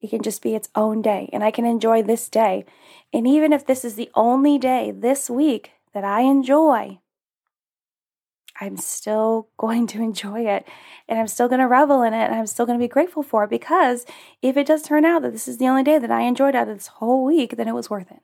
It 0.00 0.10
can 0.10 0.22
just 0.22 0.42
be 0.42 0.54
its 0.54 0.70
own 0.74 1.02
day, 1.02 1.28
and 1.32 1.44
I 1.44 1.50
can 1.50 1.66
enjoy 1.66 2.02
this 2.02 2.28
day. 2.28 2.64
And 3.12 3.26
even 3.26 3.52
if 3.52 3.66
this 3.66 3.84
is 3.84 3.96
the 3.96 4.10
only 4.14 4.58
day 4.58 4.90
this 4.90 5.28
week 5.28 5.72
that 5.92 6.04
I 6.04 6.22
enjoy, 6.22 7.00
I'm 8.60 8.76
still 8.76 9.48
going 9.56 9.86
to 9.88 10.02
enjoy 10.02 10.46
it 10.46 10.66
and 11.08 11.18
I'm 11.18 11.28
still 11.28 11.48
going 11.48 11.60
to 11.60 11.66
revel 11.66 12.02
in 12.02 12.14
it 12.14 12.24
and 12.24 12.34
I'm 12.34 12.46
still 12.46 12.66
going 12.66 12.78
to 12.78 12.84
be 12.84 12.88
grateful 12.88 13.22
for 13.22 13.44
it 13.44 13.50
because 13.50 14.04
if 14.42 14.56
it 14.56 14.66
does 14.66 14.82
turn 14.82 15.04
out 15.04 15.22
that 15.22 15.32
this 15.32 15.48
is 15.48 15.58
the 15.58 15.68
only 15.68 15.82
day 15.82 15.98
that 15.98 16.10
I 16.10 16.22
enjoyed 16.22 16.54
out 16.54 16.68
of 16.68 16.76
this 16.76 16.88
whole 16.88 17.24
week, 17.24 17.56
then 17.56 17.68
it 17.68 17.74
was 17.74 17.90
worth 17.90 18.10
it. 18.10 18.20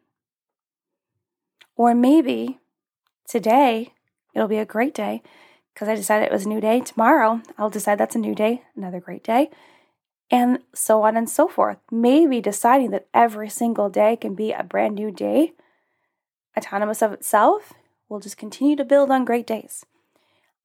Or 1.77 1.95
maybe 1.95 2.59
today 3.29 3.93
it'll 4.35 4.49
be 4.49 4.59
a 4.59 4.65
great 4.65 4.95
day 4.95 5.23
because 5.75 5.89
I 5.89 5.95
decided 5.95 6.27
it 6.27 6.33
was 6.33 6.47
a 6.47 6.49
new 6.49 6.61
day. 6.61 6.81
Tomorrow, 6.81 7.43
I'll 7.59 7.69
decide 7.69 7.99
that's 7.99 8.17
a 8.17 8.19
new 8.19 8.35
day, 8.35 8.63
another 8.75 8.99
great 8.99 9.23
day, 9.23 9.51
and 10.31 10.61
so 10.75 11.03
on 11.03 11.19
and 11.19 11.29
so 11.29 11.49
forth. 11.49 11.77
Maybe 11.91 12.41
deciding 12.41 12.93
that 12.93 13.09
every 13.13 13.51
single 13.51 13.91
day 13.91 14.17
can 14.17 14.35
be 14.35 14.53
a 14.53 14.63
brand 14.63 14.95
new 14.95 15.11
day, 15.11 15.53
autonomous 16.57 17.03
of 17.03 17.13
itself, 17.13 17.75
will 18.09 18.21
just 18.21 18.39
continue 18.39 18.75
to 18.77 18.85
build 18.85 19.11
on 19.11 19.27
great 19.27 19.47
days. 19.47 19.85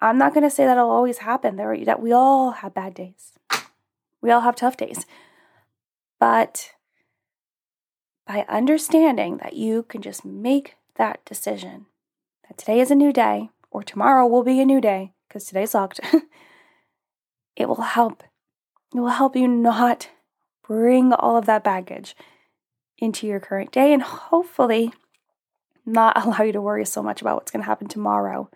I'm 0.02 0.18
not 0.18 0.34
going 0.34 0.44
to 0.44 0.50
say 0.50 0.66
that'll 0.66 0.90
always 0.90 1.20
happen, 1.20 1.56
there, 1.56 1.78
that 1.86 2.02
we 2.02 2.12
all 2.12 2.52
have 2.52 2.74
bad 2.74 2.94
days. 2.94 3.34
We 4.22 4.32
all 4.32 4.42
have 4.42 4.56
tough 4.56 4.78
days. 4.78 5.06
But 6.20 6.72
by 8.28 8.46
understanding 8.48 9.38
that 9.38 9.54
you 9.54 9.84
can 9.84 10.02
just 10.02 10.26
make 10.26 10.76
that 10.96 11.24
decision 11.26 11.86
that 12.48 12.58
today 12.58 12.80
is 12.80 12.92
a 12.92 12.96
new 12.96 13.14
day, 13.14 13.50
or 13.70 13.84
tomorrow 13.84 14.28
will 14.28 14.44
be 14.44 14.60
a 14.60 14.66
new 14.66 14.82
day 14.82 15.14
because 15.28 15.46
today's 15.46 15.74
locked, 15.74 16.00
it 17.56 17.68
will 17.68 17.82
help. 17.82 18.24
It 18.94 19.00
will 19.00 19.10
help 19.10 19.36
you 19.36 19.48
not 19.48 20.10
bring 20.68 21.14
all 21.14 21.38
of 21.38 21.46
that 21.46 21.64
baggage 21.64 22.16
into 22.98 23.26
your 23.26 23.40
current 23.40 23.72
day 23.72 23.94
and 23.94 24.04
hopefully 24.04 24.94
not 25.86 26.16
allow 26.24 26.44
you 26.44 26.52
to 26.52 26.62
worry 26.62 26.86
so 26.86 27.02
much 27.02 27.22
about 27.22 27.36
what's 27.36 27.52
going 27.52 27.62
to 27.62 27.68
happen 27.68 27.88
tomorrow. 27.88 28.50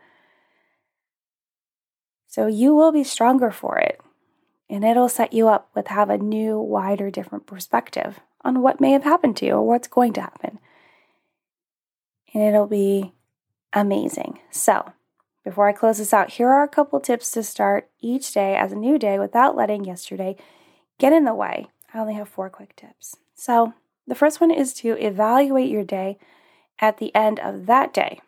So 2.36 2.48
you 2.48 2.76
will 2.76 2.92
be 2.92 3.06
stronger 3.06 3.50
for 3.50 3.78
it. 3.78 4.02
And 4.70 4.84
it'll 4.84 5.08
set 5.08 5.32
you 5.32 5.48
up 5.48 5.70
with 5.74 5.88
have 5.88 6.10
a 6.10 6.18
new, 6.18 6.60
wider, 6.60 7.10
different 7.10 7.46
perspective 7.46 8.20
on 8.42 8.62
what 8.62 8.82
may 8.82 8.92
have 8.92 9.06
happened 9.06 9.38
to 9.38 9.46
you 9.46 9.54
or 9.54 9.66
what's 9.66 9.88
going 9.88 10.12
to 10.14 10.22
happen. 10.22 10.60
And 12.34 12.44
it'll 12.44 12.68
be 12.68 13.14
amazing. 13.72 14.40
So, 14.52 14.92
before 15.46 15.70
I 15.70 15.72
close 15.72 16.00
this 16.00 16.14
out, 16.14 16.32
here 16.32 16.50
are 16.50 16.64
a 16.64 16.68
couple 16.68 17.00
tips 17.00 17.32
to 17.32 17.42
start 17.42 17.90
each 18.02 18.34
day 18.34 18.58
as 18.58 18.74
a 18.74 18.76
new 18.76 19.00
day 19.00 19.18
without 19.18 19.56
letting 19.56 19.86
yesterday 19.86 20.36
get 20.98 21.14
in 21.14 21.24
the 21.24 21.34
way. 21.34 21.68
I 21.94 22.00
only 22.00 22.16
have 22.16 22.28
four 22.28 22.50
quick 22.50 22.76
tips. 22.76 23.16
So, 23.34 23.76
the 24.06 24.16
first 24.16 24.42
one 24.42 24.52
is 24.52 24.74
to 24.74 25.02
evaluate 25.02 25.70
your 25.70 25.86
day 25.86 26.18
at 26.80 26.98
the 26.98 27.16
end 27.16 27.40
of 27.40 27.66
that 27.68 27.94
day 27.94 28.20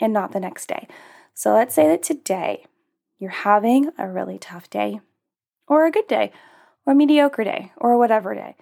and 0.00 0.12
not 0.12 0.32
the 0.32 0.40
next 0.40 0.66
day. 0.66 0.88
So, 1.32 1.54
let's 1.54 1.76
say 1.76 1.86
that 1.86 2.02
today 2.02 2.66
you're 3.18 3.30
having 3.30 3.90
a 3.98 4.08
really 4.08 4.38
tough 4.38 4.68
day, 4.70 5.00
or 5.66 5.86
a 5.86 5.90
good 5.90 6.06
day, 6.06 6.32
or 6.84 6.94
mediocre 6.94 7.44
day, 7.44 7.72
or 7.76 7.96
whatever 7.98 8.34
day. 8.34 8.56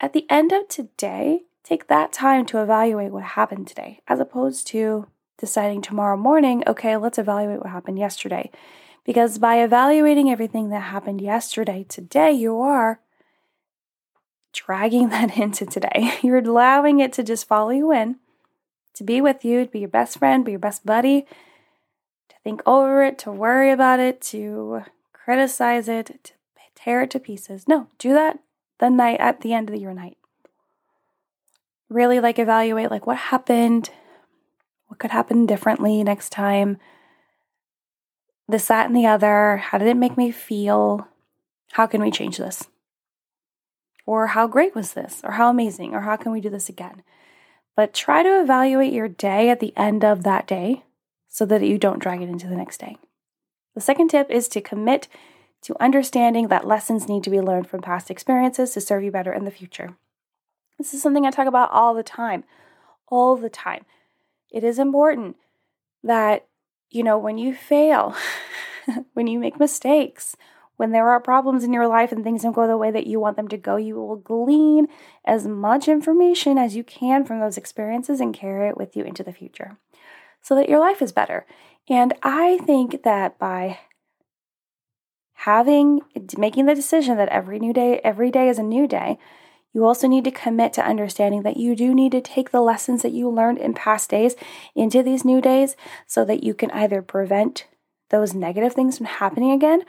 At 0.00 0.12
the 0.12 0.26
end 0.28 0.52
of 0.52 0.68
today, 0.68 1.42
take 1.64 1.88
that 1.88 2.12
time 2.12 2.46
to 2.46 2.62
evaluate 2.62 3.12
what 3.12 3.24
happened 3.24 3.66
today, 3.66 4.00
as 4.06 4.20
opposed 4.20 4.66
to 4.68 5.06
deciding 5.38 5.82
tomorrow 5.82 6.16
morning, 6.16 6.62
okay, 6.66 6.96
let's 6.96 7.18
evaluate 7.18 7.60
what 7.60 7.70
happened 7.70 7.98
yesterday. 7.98 8.50
Because 9.04 9.38
by 9.38 9.62
evaluating 9.62 10.30
everything 10.30 10.70
that 10.70 10.80
happened 10.80 11.20
yesterday, 11.20 11.84
today 11.88 12.32
you 12.32 12.60
are 12.60 13.00
dragging 14.52 15.08
that 15.10 15.36
into 15.36 15.66
today. 15.66 16.12
You're 16.22 16.38
allowing 16.38 17.00
it 17.00 17.12
to 17.14 17.22
just 17.22 17.46
follow 17.46 17.70
you 17.70 17.92
in, 17.92 18.16
to 18.94 19.04
be 19.04 19.20
with 19.20 19.44
you, 19.44 19.64
to 19.64 19.70
be 19.70 19.80
your 19.80 19.88
best 19.88 20.18
friend, 20.18 20.44
be 20.44 20.52
your 20.52 20.60
best 20.60 20.84
buddy, 20.84 21.26
think 22.46 22.62
over 22.64 23.02
it, 23.02 23.18
to 23.18 23.32
worry 23.32 23.72
about 23.72 23.98
it, 23.98 24.20
to 24.20 24.84
criticize 25.12 25.88
it, 25.88 26.06
to 26.22 26.32
tear 26.76 27.02
it 27.02 27.10
to 27.10 27.18
pieces. 27.18 27.66
No, 27.66 27.88
do 27.98 28.12
that 28.12 28.38
the 28.78 28.88
night 28.88 29.18
at 29.18 29.40
the 29.40 29.52
end 29.52 29.68
of 29.68 29.74
your 29.74 29.92
night. 29.92 30.16
Really 31.88 32.20
like 32.20 32.38
evaluate 32.38 32.88
like 32.88 33.04
what 33.04 33.16
happened, 33.16 33.90
what 34.86 35.00
could 35.00 35.10
happen 35.10 35.44
differently 35.44 36.04
next 36.04 36.30
time? 36.30 36.78
This, 38.46 38.68
that, 38.68 38.86
and 38.86 38.94
the 38.94 39.06
other. 39.06 39.56
How 39.56 39.78
did 39.78 39.88
it 39.88 39.96
make 39.96 40.16
me 40.16 40.30
feel? 40.30 41.08
How 41.72 41.88
can 41.88 42.00
we 42.00 42.12
change 42.12 42.36
this? 42.36 42.68
Or 44.06 44.28
how 44.28 44.46
great 44.46 44.72
was 44.72 44.92
this? 44.92 45.20
Or 45.24 45.32
how 45.32 45.50
amazing? 45.50 45.96
Or 45.96 46.02
how 46.02 46.14
can 46.14 46.30
we 46.30 46.40
do 46.40 46.50
this 46.50 46.68
again? 46.68 47.02
But 47.74 47.92
try 47.92 48.22
to 48.22 48.40
evaluate 48.40 48.92
your 48.92 49.08
day 49.08 49.50
at 49.50 49.58
the 49.58 49.76
end 49.76 50.04
of 50.04 50.22
that 50.22 50.46
day 50.46 50.84
so 51.36 51.44
that 51.44 51.60
you 51.60 51.76
don't 51.76 51.98
drag 51.98 52.22
it 52.22 52.30
into 52.30 52.46
the 52.46 52.56
next 52.56 52.80
day. 52.80 52.96
The 53.74 53.82
second 53.82 54.08
tip 54.08 54.30
is 54.30 54.48
to 54.48 54.62
commit 54.62 55.06
to 55.60 55.76
understanding 55.78 56.48
that 56.48 56.66
lessons 56.66 57.10
need 57.10 57.22
to 57.24 57.30
be 57.30 57.42
learned 57.42 57.68
from 57.68 57.82
past 57.82 58.10
experiences 58.10 58.70
to 58.70 58.80
serve 58.80 59.04
you 59.04 59.10
better 59.10 59.34
in 59.34 59.44
the 59.44 59.50
future. 59.50 59.98
This 60.78 60.94
is 60.94 61.02
something 61.02 61.26
I 61.26 61.30
talk 61.30 61.46
about 61.46 61.70
all 61.72 61.92
the 61.92 62.02
time. 62.02 62.44
All 63.08 63.36
the 63.36 63.50
time 63.50 63.84
it 64.50 64.64
is 64.64 64.78
important 64.78 65.36
that, 66.02 66.46
you 66.88 67.02
know, 67.02 67.18
when 67.18 67.36
you 67.36 67.54
fail, 67.54 68.16
when 69.12 69.26
you 69.26 69.38
make 69.38 69.60
mistakes, 69.60 70.38
when 70.78 70.92
there 70.92 71.10
are 71.10 71.20
problems 71.20 71.64
in 71.64 71.72
your 71.74 71.86
life 71.86 72.12
and 72.12 72.24
things 72.24 72.44
don't 72.44 72.54
go 72.54 72.66
the 72.66 72.78
way 72.78 72.90
that 72.90 73.06
you 73.06 73.20
want 73.20 73.36
them 73.36 73.48
to 73.48 73.58
go, 73.58 73.76
you 73.76 73.96
will 73.96 74.16
glean 74.16 74.86
as 75.26 75.46
much 75.46 75.86
information 75.86 76.56
as 76.56 76.74
you 76.74 76.82
can 76.82 77.26
from 77.26 77.40
those 77.40 77.58
experiences 77.58 78.22
and 78.22 78.32
carry 78.32 78.70
it 78.70 78.78
with 78.78 78.96
you 78.96 79.04
into 79.04 79.22
the 79.22 79.34
future. 79.34 79.76
So 80.46 80.54
that 80.54 80.68
your 80.68 80.78
life 80.78 81.02
is 81.02 81.10
better. 81.10 81.44
And 81.88 82.14
I 82.22 82.58
think 82.58 83.02
that 83.02 83.36
by 83.36 83.80
having 85.40 86.02
making 86.38 86.66
the 86.66 86.74
decision 86.74 87.16
that 87.16 87.28
every 87.30 87.58
new 87.58 87.72
day 87.72 88.00
every 88.04 88.30
day 88.30 88.48
is 88.48 88.56
a 88.56 88.62
new 88.62 88.86
day, 88.86 89.18
you 89.72 89.84
also 89.84 90.06
need 90.06 90.22
to 90.22 90.30
commit 90.30 90.72
to 90.74 90.86
understanding 90.86 91.42
that 91.42 91.56
you 91.56 91.74
do 91.74 91.92
need 91.92 92.12
to 92.12 92.20
take 92.20 92.52
the 92.52 92.60
lessons 92.60 93.02
that 93.02 93.10
you 93.10 93.28
learned 93.28 93.58
in 93.58 93.74
past 93.74 94.08
days 94.08 94.36
into 94.76 95.02
these 95.02 95.24
new 95.24 95.40
days 95.40 95.74
so 96.06 96.24
that 96.24 96.44
you 96.44 96.54
can 96.54 96.70
either 96.70 97.02
prevent 97.02 97.66
those 98.10 98.32
negative 98.32 98.72
things 98.72 98.98
from 98.98 99.06
happening 99.06 99.50
again, 99.50 99.82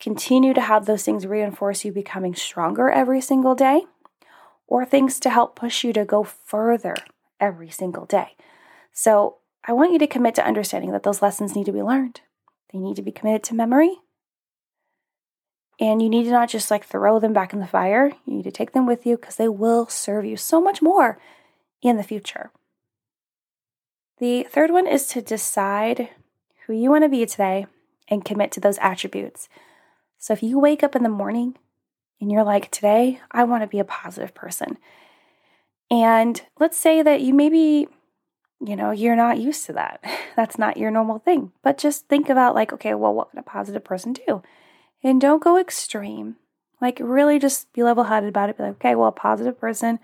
continue 0.00 0.54
to 0.54 0.62
have 0.62 0.86
those 0.86 1.04
things 1.04 1.26
reinforce 1.26 1.84
you 1.84 1.92
becoming 1.92 2.34
stronger 2.34 2.88
every 2.88 3.20
single 3.20 3.54
day, 3.54 3.82
or 4.66 4.86
things 4.86 5.20
to 5.20 5.28
help 5.28 5.54
push 5.54 5.84
you 5.84 5.92
to 5.92 6.06
go 6.06 6.24
further 6.24 6.96
every 7.38 7.68
single 7.68 8.06
day. 8.06 8.30
So, 8.98 9.36
I 9.68 9.72
want 9.72 9.92
you 9.92 9.98
to 9.98 10.06
commit 10.06 10.34
to 10.36 10.46
understanding 10.46 10.92
that 10.92 11.02
those 11.02 11.20
lessons 11.20 11.54
need 11.54 11.66
to 11.66 11.72
be 11.72 11.82
learned. 11.82 12.22
They 12.72 12.78
need 12.78 12.96
to 12.96 13.02
be 13.02 13.12
committed 13.12 13.42
to 13.44 13.54
memory 13.54 13.98
and 15.78 16.00
you 16.00 16.08
need 16.08 16.24
to 16.24 16.30
not 16.30 16.48
just 16.48 16.70
like 16.70 16.84
throw 16.84 17.20
them 17.20 17.32
back 17.32 17.52
in 17.52 17.60
the 17.60 17.66
fire, 17.66 18.12
you 18.24 18.34
need 18.34 18.44
to 18.44 18.50
take 18.50 18.72
them 18.72 18.86
with 18.86 19.04
you 19.04 19.16
because 19.16 19.36
they 19.36 19.48
will 19.48 19.86
serve 19.86 20.24
you 20.24 20.36
so 20.36 20.60
much 20.60 20.80
more 20.80 21.18
in 21.82 21.96
the 21.96 22.02
future. 22.02 22.50
The 24.18 24.44
third 24.44 24.70
one 24.70 24.86
is 24.86 25.06
to 25.08 25.20
decide 25.20 26.08
who 26.66 26.72
you 26.72 26.90
want 26.90 27.04
to 27.04 27.10
be 27.10 27.26
today 27.26 27.66
and 28.08 28.24
commit 28.24 28.52
to 28.52 28.60
those 28.60 28.78
attributes. 28.78 29.48
So 30.18 30.32
if 30.32 30.42
you 30.42 30.58
wake 30.58 30.82
up 30.82 30.96
in 30.96 31.02
the 31.02 31.10
morning 31.10 31.56
and 32.20 32.32
you're 32.32 32.44
like, 32.44 32.70
today, 32.70 33.20
I 33.30 33.44
want 33.44 33.62
to 33.62 33.66
be 33.66 33.78
a 33.78 33.84
positive 33.84 34.34
person. 34.34 34.78
And 35.90 36.40
let's 36.58 36.78
say 36.78 37.02
that 37.02 37.20
you 37.20 37.34
maybe, 37.34 37.88
you 38.64 38.76
know, 38.76 38.90
you're 38.90 39.16
not 39.16 39.38
used 39.38 39.66
to 39.66 39.72
that. 39.74 40.02
That's 40.36 40.58
not 40.58 40.76
your 40.76 40.90
normal 40.90 41.18
thing. 41.18 41.52
But 41.62 41.78
just 41.78 42.08
think 42.08 42.28
about, 42.28 42.54
like, 42.54 42.72
okay, 42.72 42.94
well, 42.94 43.14
what 43.14 43.32
would 43.32 43.40
a 43.40 43.42
positive 43.42 43.84
person 43.84 44.12
do? 44.12 44.42
And 45.02 45.20
don't 45.20 45.42
go 45.42 45.58
extreme. 45.58 46.36
Like, 46.80 46.98
really 47.00 47.38
just 47.38 47.72
be 47.72 47.82
level 47.82 48.04
headed 48.04 48.28
about 48.28 48.50
it. 48.50 48.56
Be 48.56 48.64
like, 48.64 48.72
okay, 48.72 48.94
well, 48.94 49.08
a 49.08 49.12
positive 49.12 49.58
person 49.58 49.98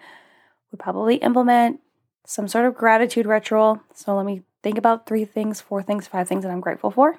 would 0.71 0.80
probably 0.80 1.16
implement 1.16 1.80
some 2.26 2.49
sort 2.49 2.64
of 2.64 2.75
gratitude 2.75 3.26
ritual. 3.26 3.80
So 3.94 4.16
let 4.16 4.26
me 4.26 4.42
think 4.62 4.78
about 4.78 5.06
three 5.06 5.25
things, 5.25 5.61
four 5.61 5.82
things, 5.82 6.06
five 6.06 6.28
things 6.28 6.44
that 6.44 6.50
I'm 6.50 6.61
grateful 6.61 6.90
for. 6.90 7.18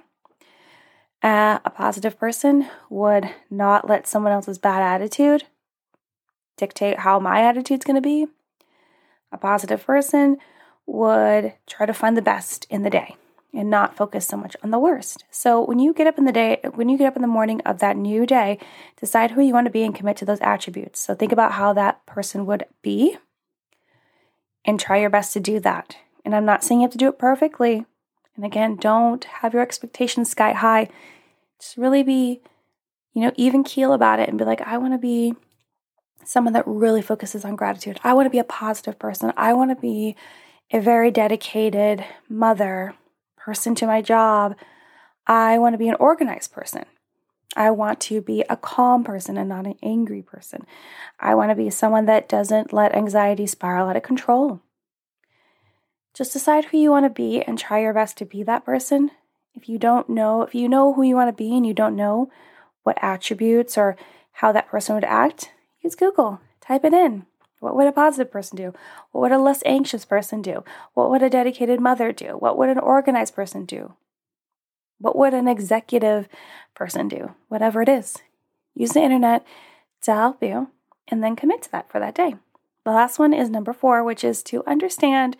Uh, 1.22 1.60
a 1.64 1.70
positive 1.70 2.20
person 2.20 2.68
would 2.90 3.30
not 3.50 3.88
let 3.88 4.08
someone 4.08 4.34
else's 4.34 4.58
bad 4.58 4.82
attitude 4.82 5.44
dictate 6.58 7.00
how 7.00 7.20
my 7.20 7.42
attitude's 7.42 7.86
going 7.86 7.96
to 7.96 8.02
be. 8.02 8.28
A 9.32 9.38
positive 9.38 9.86
person 9.86 10.38
would 10.86 11.54
try 11.68 11.86
to 11.86 11.94
find 11.94 12.18
the 12.18 12.22
best 12.22 12.68
in 12.70 12.84
the 12.84 12.90
day 12.90 13.16
and 13.54 13.70
not 13.70 13.96
focus 13.96 14.26
so 14.26 14.36
much 14.36 14.56
on 14.64 14.72
the 14.72 14.80
worst. 14.80 15.24
So 15.30 15.64
when 15.64 15.80
you 15.80 15.94
get 15.94 16.08
up 16.08 16.18
in 16.18 16.26
the 16.26 16.32
day, 16.32 16.60
when 16.74 16.90
you 16.90 16.98
get 16.98 17.08
up 17.08 17.16
in 17.16 17.22
the 17.22 17.28
morning 17.28 17.62
of 17.62 17.80
that 17.80 17.96
new 17.96 18.26
day, 18.26 18.58
decide 19.00 19.32
who 19.32 19.42
you 19.42 19.54
want 19.54 19.66
to 19.66 19.72
be 19.72 19.84
and 19.84 19.94
commit 19.94 20.18
to 20.18 20.26
those 20.26 20.42
attributes. 20.42 21.00
So 21.00 21.14
think 21.14 21.32
about 21.32 21.54
how 21.54 21.74
that 21.74 22.04
person 22.06 22.46
would 22.48 22.66
be 22.82 23.18
and 24.66 24.80
try 24.80 24.98
your 24.98 25.10
best 25.10 25.34
to 25.34 25.40
do 25.40 25.60
that. 25.60 25.98
And 26.26 26.36
I'm 26.36 26.46
not 26.46 26.64
saying 26.64 26.82
you 26.82 26.86
have 26.86 26.92
to 26.94 26.98
do 26.98 27.10
it 27.10 27.20
perfectly. 27.20 27.86
And 28.36 28.44
again, 28.44 28.78
don't 28.78 29.24
have 29.26 29.54
your 29.54 29.62
expectations 29.62 30.32
sky 30.32 30.54
high. 30.54 30.90
Just 31.60 31.78
really 31.78 32.02
be, 32.02 32.42
you 33.14 33.22
know, 33.22 33.32
even 33.36 33.64
keel 33.64 33.94
about 33.94 34.20
it 34.20 34.30
and 34.30 34.38
be 34.38 34.46
like, 34.46 34.62
I 34.62 34.78
want 34.78 34.94
to 34.94 34.98
be 34.98 35.36
someone 36.26 36.54
that 36.54 36.66
really 36.66 37.02
focuses 37.02 37.46
on 37.46 37.56
gratitude. 37.56 38.00
I 38.04 38.14
want 38.14 38.26
to 38.26 38.32
be 38.32 38.40
a 38.40 38.44
positive 38.44 38.98
person. 38.98 39.34
I 39.38 39.54
want 39.54 39.70
to 39.72 39.76
be 39.76 40.16
a 40.74 40.82
very 40.82 41.12
dedicated 41.12 42.04
mother 42.28 42.96
person 43.38 43.76
to 43.76 43.86
my 43.86 44.02
job. 44.02 44.56
I 45.28 45.60
want 45.60 45.74
to 45.74 45.78
be 45.78 45.88
an 45.88 45.96
organized 46.00 46.52
person. 46.52 46.86
I 47.56 47.70
want 47.70 48.00
to 48.02 48.20
be 48.20 48.44
a 48.50 48.58
calm 48.58 49.04
person 49.04 49.38
and 49.38 49.48
not 49.48 49.68
an 49.68 49.76
angry 49.84 50.24
person. 50.24 50.66
I 51.20 51.36
want 51.36 51.52
to 51.52 51.56
be 51.56 51.70
someone 51.70 52.08
that 52.08 52.28
doesn't 52.28 52.74
let 52.74 52.96
anxiety 52.96 53.46
spiral 53.46 53.88
out 53.88 53.96
of 53.96 54.02
control. 54.02 54.62
Just 56.16 56.34
decide 56.34 56.66
who 56.66 56.80
you 56.80 56.90
want 56.90 57.06
to 57.06 57.10
be 57.12 57.44
and 57.44 57.58
try 57.58 57.80
your 57.80 57.94
best 57.94 58.18
to 58.18 58.26
be 58.26 58.42
that 58.44 58.66
person. 58.66 59.12
If 59.54 59.70
you 59.70 59.78
don't 59.78 60.10
know, 60.10 60.42
if 60.42 60.56
you 60.56 60.68
know 60.68 60.94
who 60.94 61.04
you 61.04 61.16
want 61.16 61.30
to 61.30 61.44
be 61.44 61.56
and 61.56 61.66
you 61.66 61.76
don't 61.76 61.96
know 61.96 62.32
what 62.82 62.98
attributes 63.02 63.78
or 63.78 63.96
how 64.34 64.52
that 64.52 64.68
person 64.68 64.96
would 64.96 65.04
act, 65.04 65.52
use 65.82 65.94
Google, 65.94 66.42
type 66.60 66.84
it 66.84 66.94
in. 66.94 67.28
What 67.64 67.78
would 67.78 67.88
a 67.88 67.94
positive 67.94 68.30
person 68.30 68.58
do? 68.58 68.74
What 69.14 69.22
would 69.22 69.32
a 69.32 69.38
less 69.38 69.64
anxious 69.66 70.04
person 70.04 70.42
do? 70.42 70.66
What 70.96 71.10
would 71.10 71.24
a 71.24 71.30
dedicated 71.30 71.80
mother 71.80 72.12
do? 72.12 72.36
What 72.38 72.58
would 72.58 72.68
an 72.68 72.78
organized 72.78 73.34
person 73.34 73.64
do? 73.64 73.94
What 75.00 75.16
would 75.16 75.34
an 75.34 75.48
executive 75.48 76.28
person 76.76 77.08
do? 77.08 77.36
Whatever 77.48 77.82
it 77.82 77.88
is. 77.88 78.18
Use 78.76 78.92
the 78.92 79.02
internet 79.02 79.46
to 80.02 80.14
help 80.14 80.44
you 80.44 80.72
and 81.08 81.24
then 81.24 81.38
commit 81.38 81.62
to 81.62 81.72
that 81.72 81.90
for 81.90 82.02
that 82.02 82.16
day. 82.16 82.36
The 82.84 82.92
last 82.92 83.18
one 83.18 83.34
is 83.34 83.50
number 83.50 83.72
four, 83.72 84.04
which 84.04 84.26
is 84.26 84.44
to 84.44 84.68
understand 84.68 85.38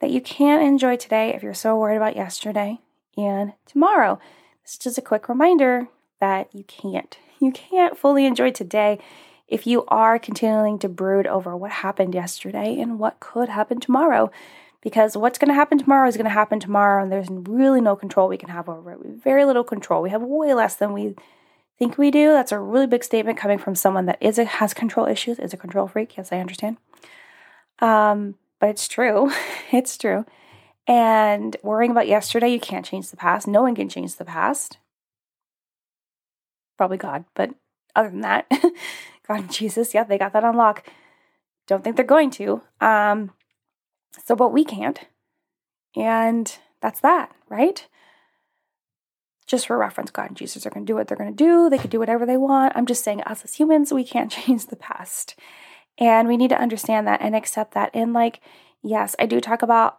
that 0.00 0.10
you 0.10 0.20
can't 0.20 0.64
enjoy 0.64 0.96
today 0.96 1.32
if 1.32 1.44
you're 1.44 1.54
so 1.54 1.78
worried 1.78 1.98
about 1.98 2.16
yesterday 2.16 2.80
and 3.16 3.52
tomorrow. 3.64 4.18
This 4.64 4.72
is 4.72 4.78
just 4.78 4.98
a 4.98 5.02
quick 5.02 5.28
reminder 5.28 5.86
that 6.18 6.52
you 6.52 6.64
can't. 6.64 7.16
You 7.38 7.52
can't 7.52 7.96
fully 7.96 8.26
enjoy 8.26 8.50
today 8.50 8.98
if 9.48 9.66
you 9.66 9.84
are 9.88 10.18
continuing 10.18 10.78
to 10.78 10.88
brood 10.88 11.26
over 11.26 11.56
what 11.56 11.70
happened 11.70 12.14
yesterday 12.14 12.78
and 12.78 12.98
what 12.98 13.18
could 13.18 13.48
happen 13.48 13.80
tomorrow. 13.80 14.30
Because 14.80 15.16
what's 15.16 15.38
going 15.38 15.48
to 15.48 15.54
happen 15.54 15.78
tomorrow 15.78 16.06
is 16.06 16.16
going 16.16 16.24
to 16.26 16.30
happen 16.30 16.60
tomorrow, 16.60 17.02
and 17.02 17.10
there's 17.10 17.26
really 17.28 17.80
no 17.80 17.96
control 17.96 18.28
we 18.28 18.36
can 18.36 18.48
have 18.48 18.68
over 18.68 18.92
it. 18.92 19.00
We 19.02 19.10
have 19.10 19.22
very 19.22 19.44
little 19.44 19.64
control. 19.64 20.02
We 20.02 20.10
have 20.10 20.22
way 20.22 20.54
less 20.54 20.76
than 20.76 20.92
we 20.92 21.16
think 21.78 21.98
we 21.98 22.12
do. 22.12 22.32
That's 22.32 22.52
a 22.52 22.60
really 22.60 22.86
big 22.86 23.02
statement 23.02 23.38
coming 23.38 23.58
from 23.58 23.74
someone 23.74 24.06
that 24.06 24.18
is 24.20 24.38
a, 24.38 24.44
has 24.44 24.74
control 24.74 25.06
issues, 25.06 25.40
is 25.40 25.52
a 25.52 25.56
control 25.56 25.88
freak. 25.88 26.16
Yes, 26.16 26.30
I 26.30 26.38
understand. 26.38 26.76
Um, 27.80 28.36
but 28.60 28.70
it's 28.70 28.86
true. 28.86 29.32
it's 29.72 29.96
true. 29.98 30.24
And 30.86 31.56
worrying 31.62 31.90
about 31.90 32.08
yesterday, 32.08 32.48
you 32.48 32.60
can't 32.60 32.86
change 32.86 33.10
the 33.10 33.16
past. 33.16 33.46
No 33.46 33.62
one 33.62 33.74
can 33.74 33.88
change 33.88 34.16
the 34.16 34.24
past. 34.24 34.78
Probably 36.76 36.96
God, 36.96 37.24
but 37.34 37.50
other 37.96 38.10
than 38.10 38.20
that, 38.20 38.46
God 39.28 39.50
Jesus, 39.50 39.94
yeah, 39.94 40.04
they 40.04 40.18
got 40.18 40.32
that 40.32 40.44
on 40.44 40.56
lock. 40.56 40.86
Don't 41.66 41.84
think 41.84 41.96
they're 41.96 42.04
going 42.04 42.30
to. 42.32 42.62
Um, 42.80 43.32
so, 44.24 44.34
but 44.34 44.52
we 44.52 44.64
can't. 44.64 44.98
And 45.94 46.56
that's 46.80 47.00
that, 47.00 47.32
right? 47.48 47.86
Just 49.46 49.66
for 49.66 49.78
reference, 49.78 50.10
God 50.10 50.28
and 50.28 50.36
Jesus 50.36 50.66
are 50.66 50.70
going 50.70 50.84
to 50.84 50.90
do 50.90 50.94
what 50.94 51.08
they're 51.08 51.16
going 51.16 51.34
to 51.34 51.44
do. 51.44 51.70
They 51.70 51.78
could 51.78 51.90
do 51.90 51.98
whatever 51.98 52.26
they 52.26 52.36
want. 52.36 52.74
I'm 52.76 52.86
just 52.86 53.04
saying, 53.04 53.22
us 53.22 53.44
as 53.44 53.54
humans, 53.54 53.92
we 53.92 54.04
can't 54.04 54.30
change 54.46 54.66
the 54.66 54.76
past. 54.76 55.38
And 55.98 56.28
we 56.28 56.36
need 56.36 56.50
to 56.50 56.60
understand 56.60 57.06
that 57.06 57.20
and 57.20 57.34
accept 57.34 57.74
that. 57.74 57.90
And, 57.92 58.12
like, 58.12 58.40
yes, 58.82 59.16
I 59.18 59.26
do 59.26 59.40
talk 59.40 59.62
about 59.62 59.98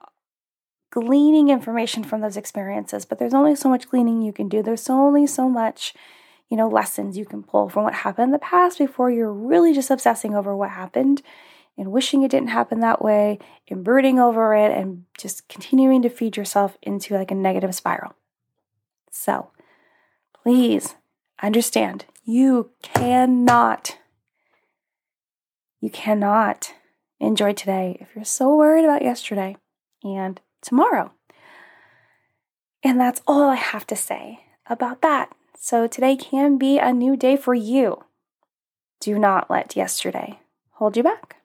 gleaning 0.91 1.49
information 1.49 2.03
from 2.03 2.21
those 2.21 2.37
experiences, 2.37 3.05
but 3.05 3.19
there's 3.19 3.33
only 3.33 3.55
so 3.55 3.69
much 3.69 3.89
gleaning 3.89 4.21
you 4.21 4.33
can 4.33 4.49
do. 4.49 4.63
There's 4.63 4.89
only 4.89 5.27
so 5.27 5.49
much 5.49 5.93
you 6.49 6.57
know, 6.57 6.67
lessons 6.67 7.17
you 7.17 7.25
can 7.25 7.43
pull 7.43 7.69
from 7.69 7.83
what 7.83 7.93
happened 7.93 8.25
in 8.25 8.31
the 8.31 8.39
past 8.39 8.77
before 8.77 9.11
you're 9.11 9.31
really 9.31 9.73
just 9.73 9.91
obsessing 9.91 10.35
over 10.35 10.55
what 10.55 10.71
happened 10.71 11.21
and 11.77 11.91
wishing 11.91 12.23
it 12.23 12.31
didn't 12.31 12.49
happen 12.49 12.79
that 12.79 13.01
way 13.01 13.39
and 13.69 13.83
brooding 13.83 14.19
over 14.19 14.53
it 14.53 14.71
and 14.71 15.05
just 15.17 15.47
continuing 15.47 16.01
to 16.01 16.09
feed 16.09 16.35
yourself 16.35 16.77
into 16.81 17.13
like 17.13 17.31
a 17.31 17.35
negative 17.35 17.73
spiral. 17.73 18.15
So, 19.11 19.51
please 20.33 20.95
understand 21.41 22.05
you 22.25 22.71
cannot 22.81 23.97
you 25.81 25.89
cannot 25.89 26.73
enjoy 27.19 27.53
today 27.53 27.97
if 28.01 28.09
you're 28.13 28.25
so 28.25 28.55
worried 28.55 28.83
about 28.83 29.01
yesterday 29.01 29.55
and 30.03 30.39
tomorrow. 30.61 31.11
And 32.83 32.99
that's 32.99 33.21
all 33.27 33.49
I 33.49 33.55
have 33.55 33.87
to 33.87 33.95
say 33.95 34.41
about 34.67 35.01
that. 35.01 35.33
So 35.61 35.87
today 35.87 36.15
can 36.15 36.57
be 36.57 36.79
a 36.79 36.93
new 36.93 37.17
day 37.17 37.35
for 37.35 37.53
you. 37.53 38.05
Do 39.01 39.19
not 39.19 39.49
let 39.49 39.75
yesterday 39.75 40.39
hold 40.71 40.95
you 40.95 41.03
back. 41.03 41.35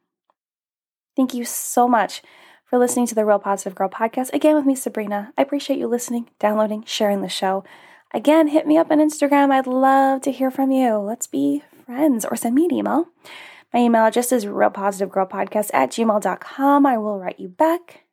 Thank 1.17 1.35
you 1.35 1.45
so 1.45 1.89
much 1.89 2.23
for 2.65 2.79
listening 2.79 3.09
to 3.09 3.15
the 3.17 3.25
Real 3.25 3.41
Positive 3.41 3.75
Girl 3.75 3.89
podcast. 3.89 4.33
Again, 4.33 4.55
with 4.55 4.67
me, 4.67 4.77
Sabrina. 4.77 5.33
I 5.37 5.43
appreciate 5.43 5.81
you 5.81 5.89
listening, 5.89 6.31
downloading, 6.39 6.85
sharing 6.87 7.23
the 7.23 7.29
show. 7.29 7.65
Again, 8.13 8.49
hit 8.49 8.69
me 8.69 8.79
up 8.79 8.93
on 8.93 8.99
Instagram. 8.99 9.51
I'd 9.51 9.67
love 9.67 10.23
to 10.23 10.33
hear 10.33 10.53
from 10.53 10.71
you. 10.71 10.95
Let's 10.95 11.27
be 11.27 11.65
friends 11.85 12.25
or 12.25 12.37
send 12.37 12.55
me 12.55 12.67
an 12.67 12.73
email. 12.73 13.09
My 13.73 13.81
email 13.81 14.05
address 14.05 14.31
is 14.31 14.47
realpositivegirlpodcast 14.47 15.71
at 15.75 15.91
gmail.com. 15.91 16.87
I 16.87 16.99
will 16.99 17.19
write 17.19 17.41
you 17.41 17.49
back. 17.49 18.05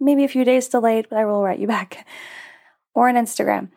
Maybe 0.00 0.24
a 0.24 0.28
few 0.28 0.44
days 0.44 0.66
delayed, 0.66 1.06
but 1.08 1.20
I 1.20 1.24
will 1.24 1.44
write 1.44 1.60
you 1.60 1.68
back. 1.68 2.04
Or 2.94 3.10
on 3.10 3.14
Instagram. 3.16 3.68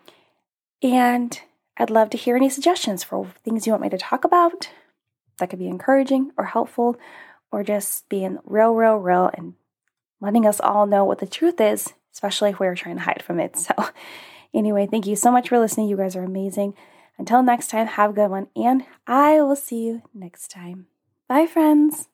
And 0.81 1.41
I'd 1.79 1.89
love 1.89 2.09
to 2.11 2.17
hear 2.17 2.35
any 2.35 2.49
suggestions 2.49 3.03
for 3.03 3.31
things 3.43 3.65
you 3.65 3.71
want 3.71 3.83
me 3.83 3.89
to 3.89 3.97
talk 3.97 4.25
about 4.25 4.69
that 5.37 5.49
could 5.49 5.59
be 5.59 5.67
encouraging 5.67 6.31
or 6.37 6.45
helpful 6.45 6.97
or 7.51 7.63
just 7.63 8.07
being 8.09 8.37
real, 8.43 8.73
real, 8.73 8.97
real 8.97 9.31
and 9.33 9.53
letting 10.19 10.45
us 10.45 10.59
all 10.59 10.85
know 10.85 11.05
what 11.05 11.19
the 11.19 11.25
truth 11.25 11.61
is, 11.61 11.93
especially 12.13 12.49
if 12.49 12.59
we're 12.59 12.75
trying 12.75 12.97
to 12.97 13.03
hide 13.03 13.23
from 13.23 13.39
it. 13.39 13.55
So, 13.69 13.73
anyway, 14.53 14.87
thank 14.89 15.07
you 15.07 15.15
so 15.15 15.31
much 15.31 15.49
for 15.49 15.59
listening. 15.59 15.87
You 15.87 15.97
guys 15.97 16.15
are 16.15 16.23
amazing. 16.23 16.73
Until 17.17 17.43
next 17.43 17.67
time, 17.67 17.87
have 17.87 18.11
a 18.11 18.13
good 18.13 18.29
one, 18.29 18.47
and 18.55 18.83
I 19.05 19.41
will 19.41 19.55
see 19.55 19.85
you 19.85 20.01
next 20.13 20.49
time. 20.49 20.87
Bye, 21.27 21.45
friends. 21.45 22.09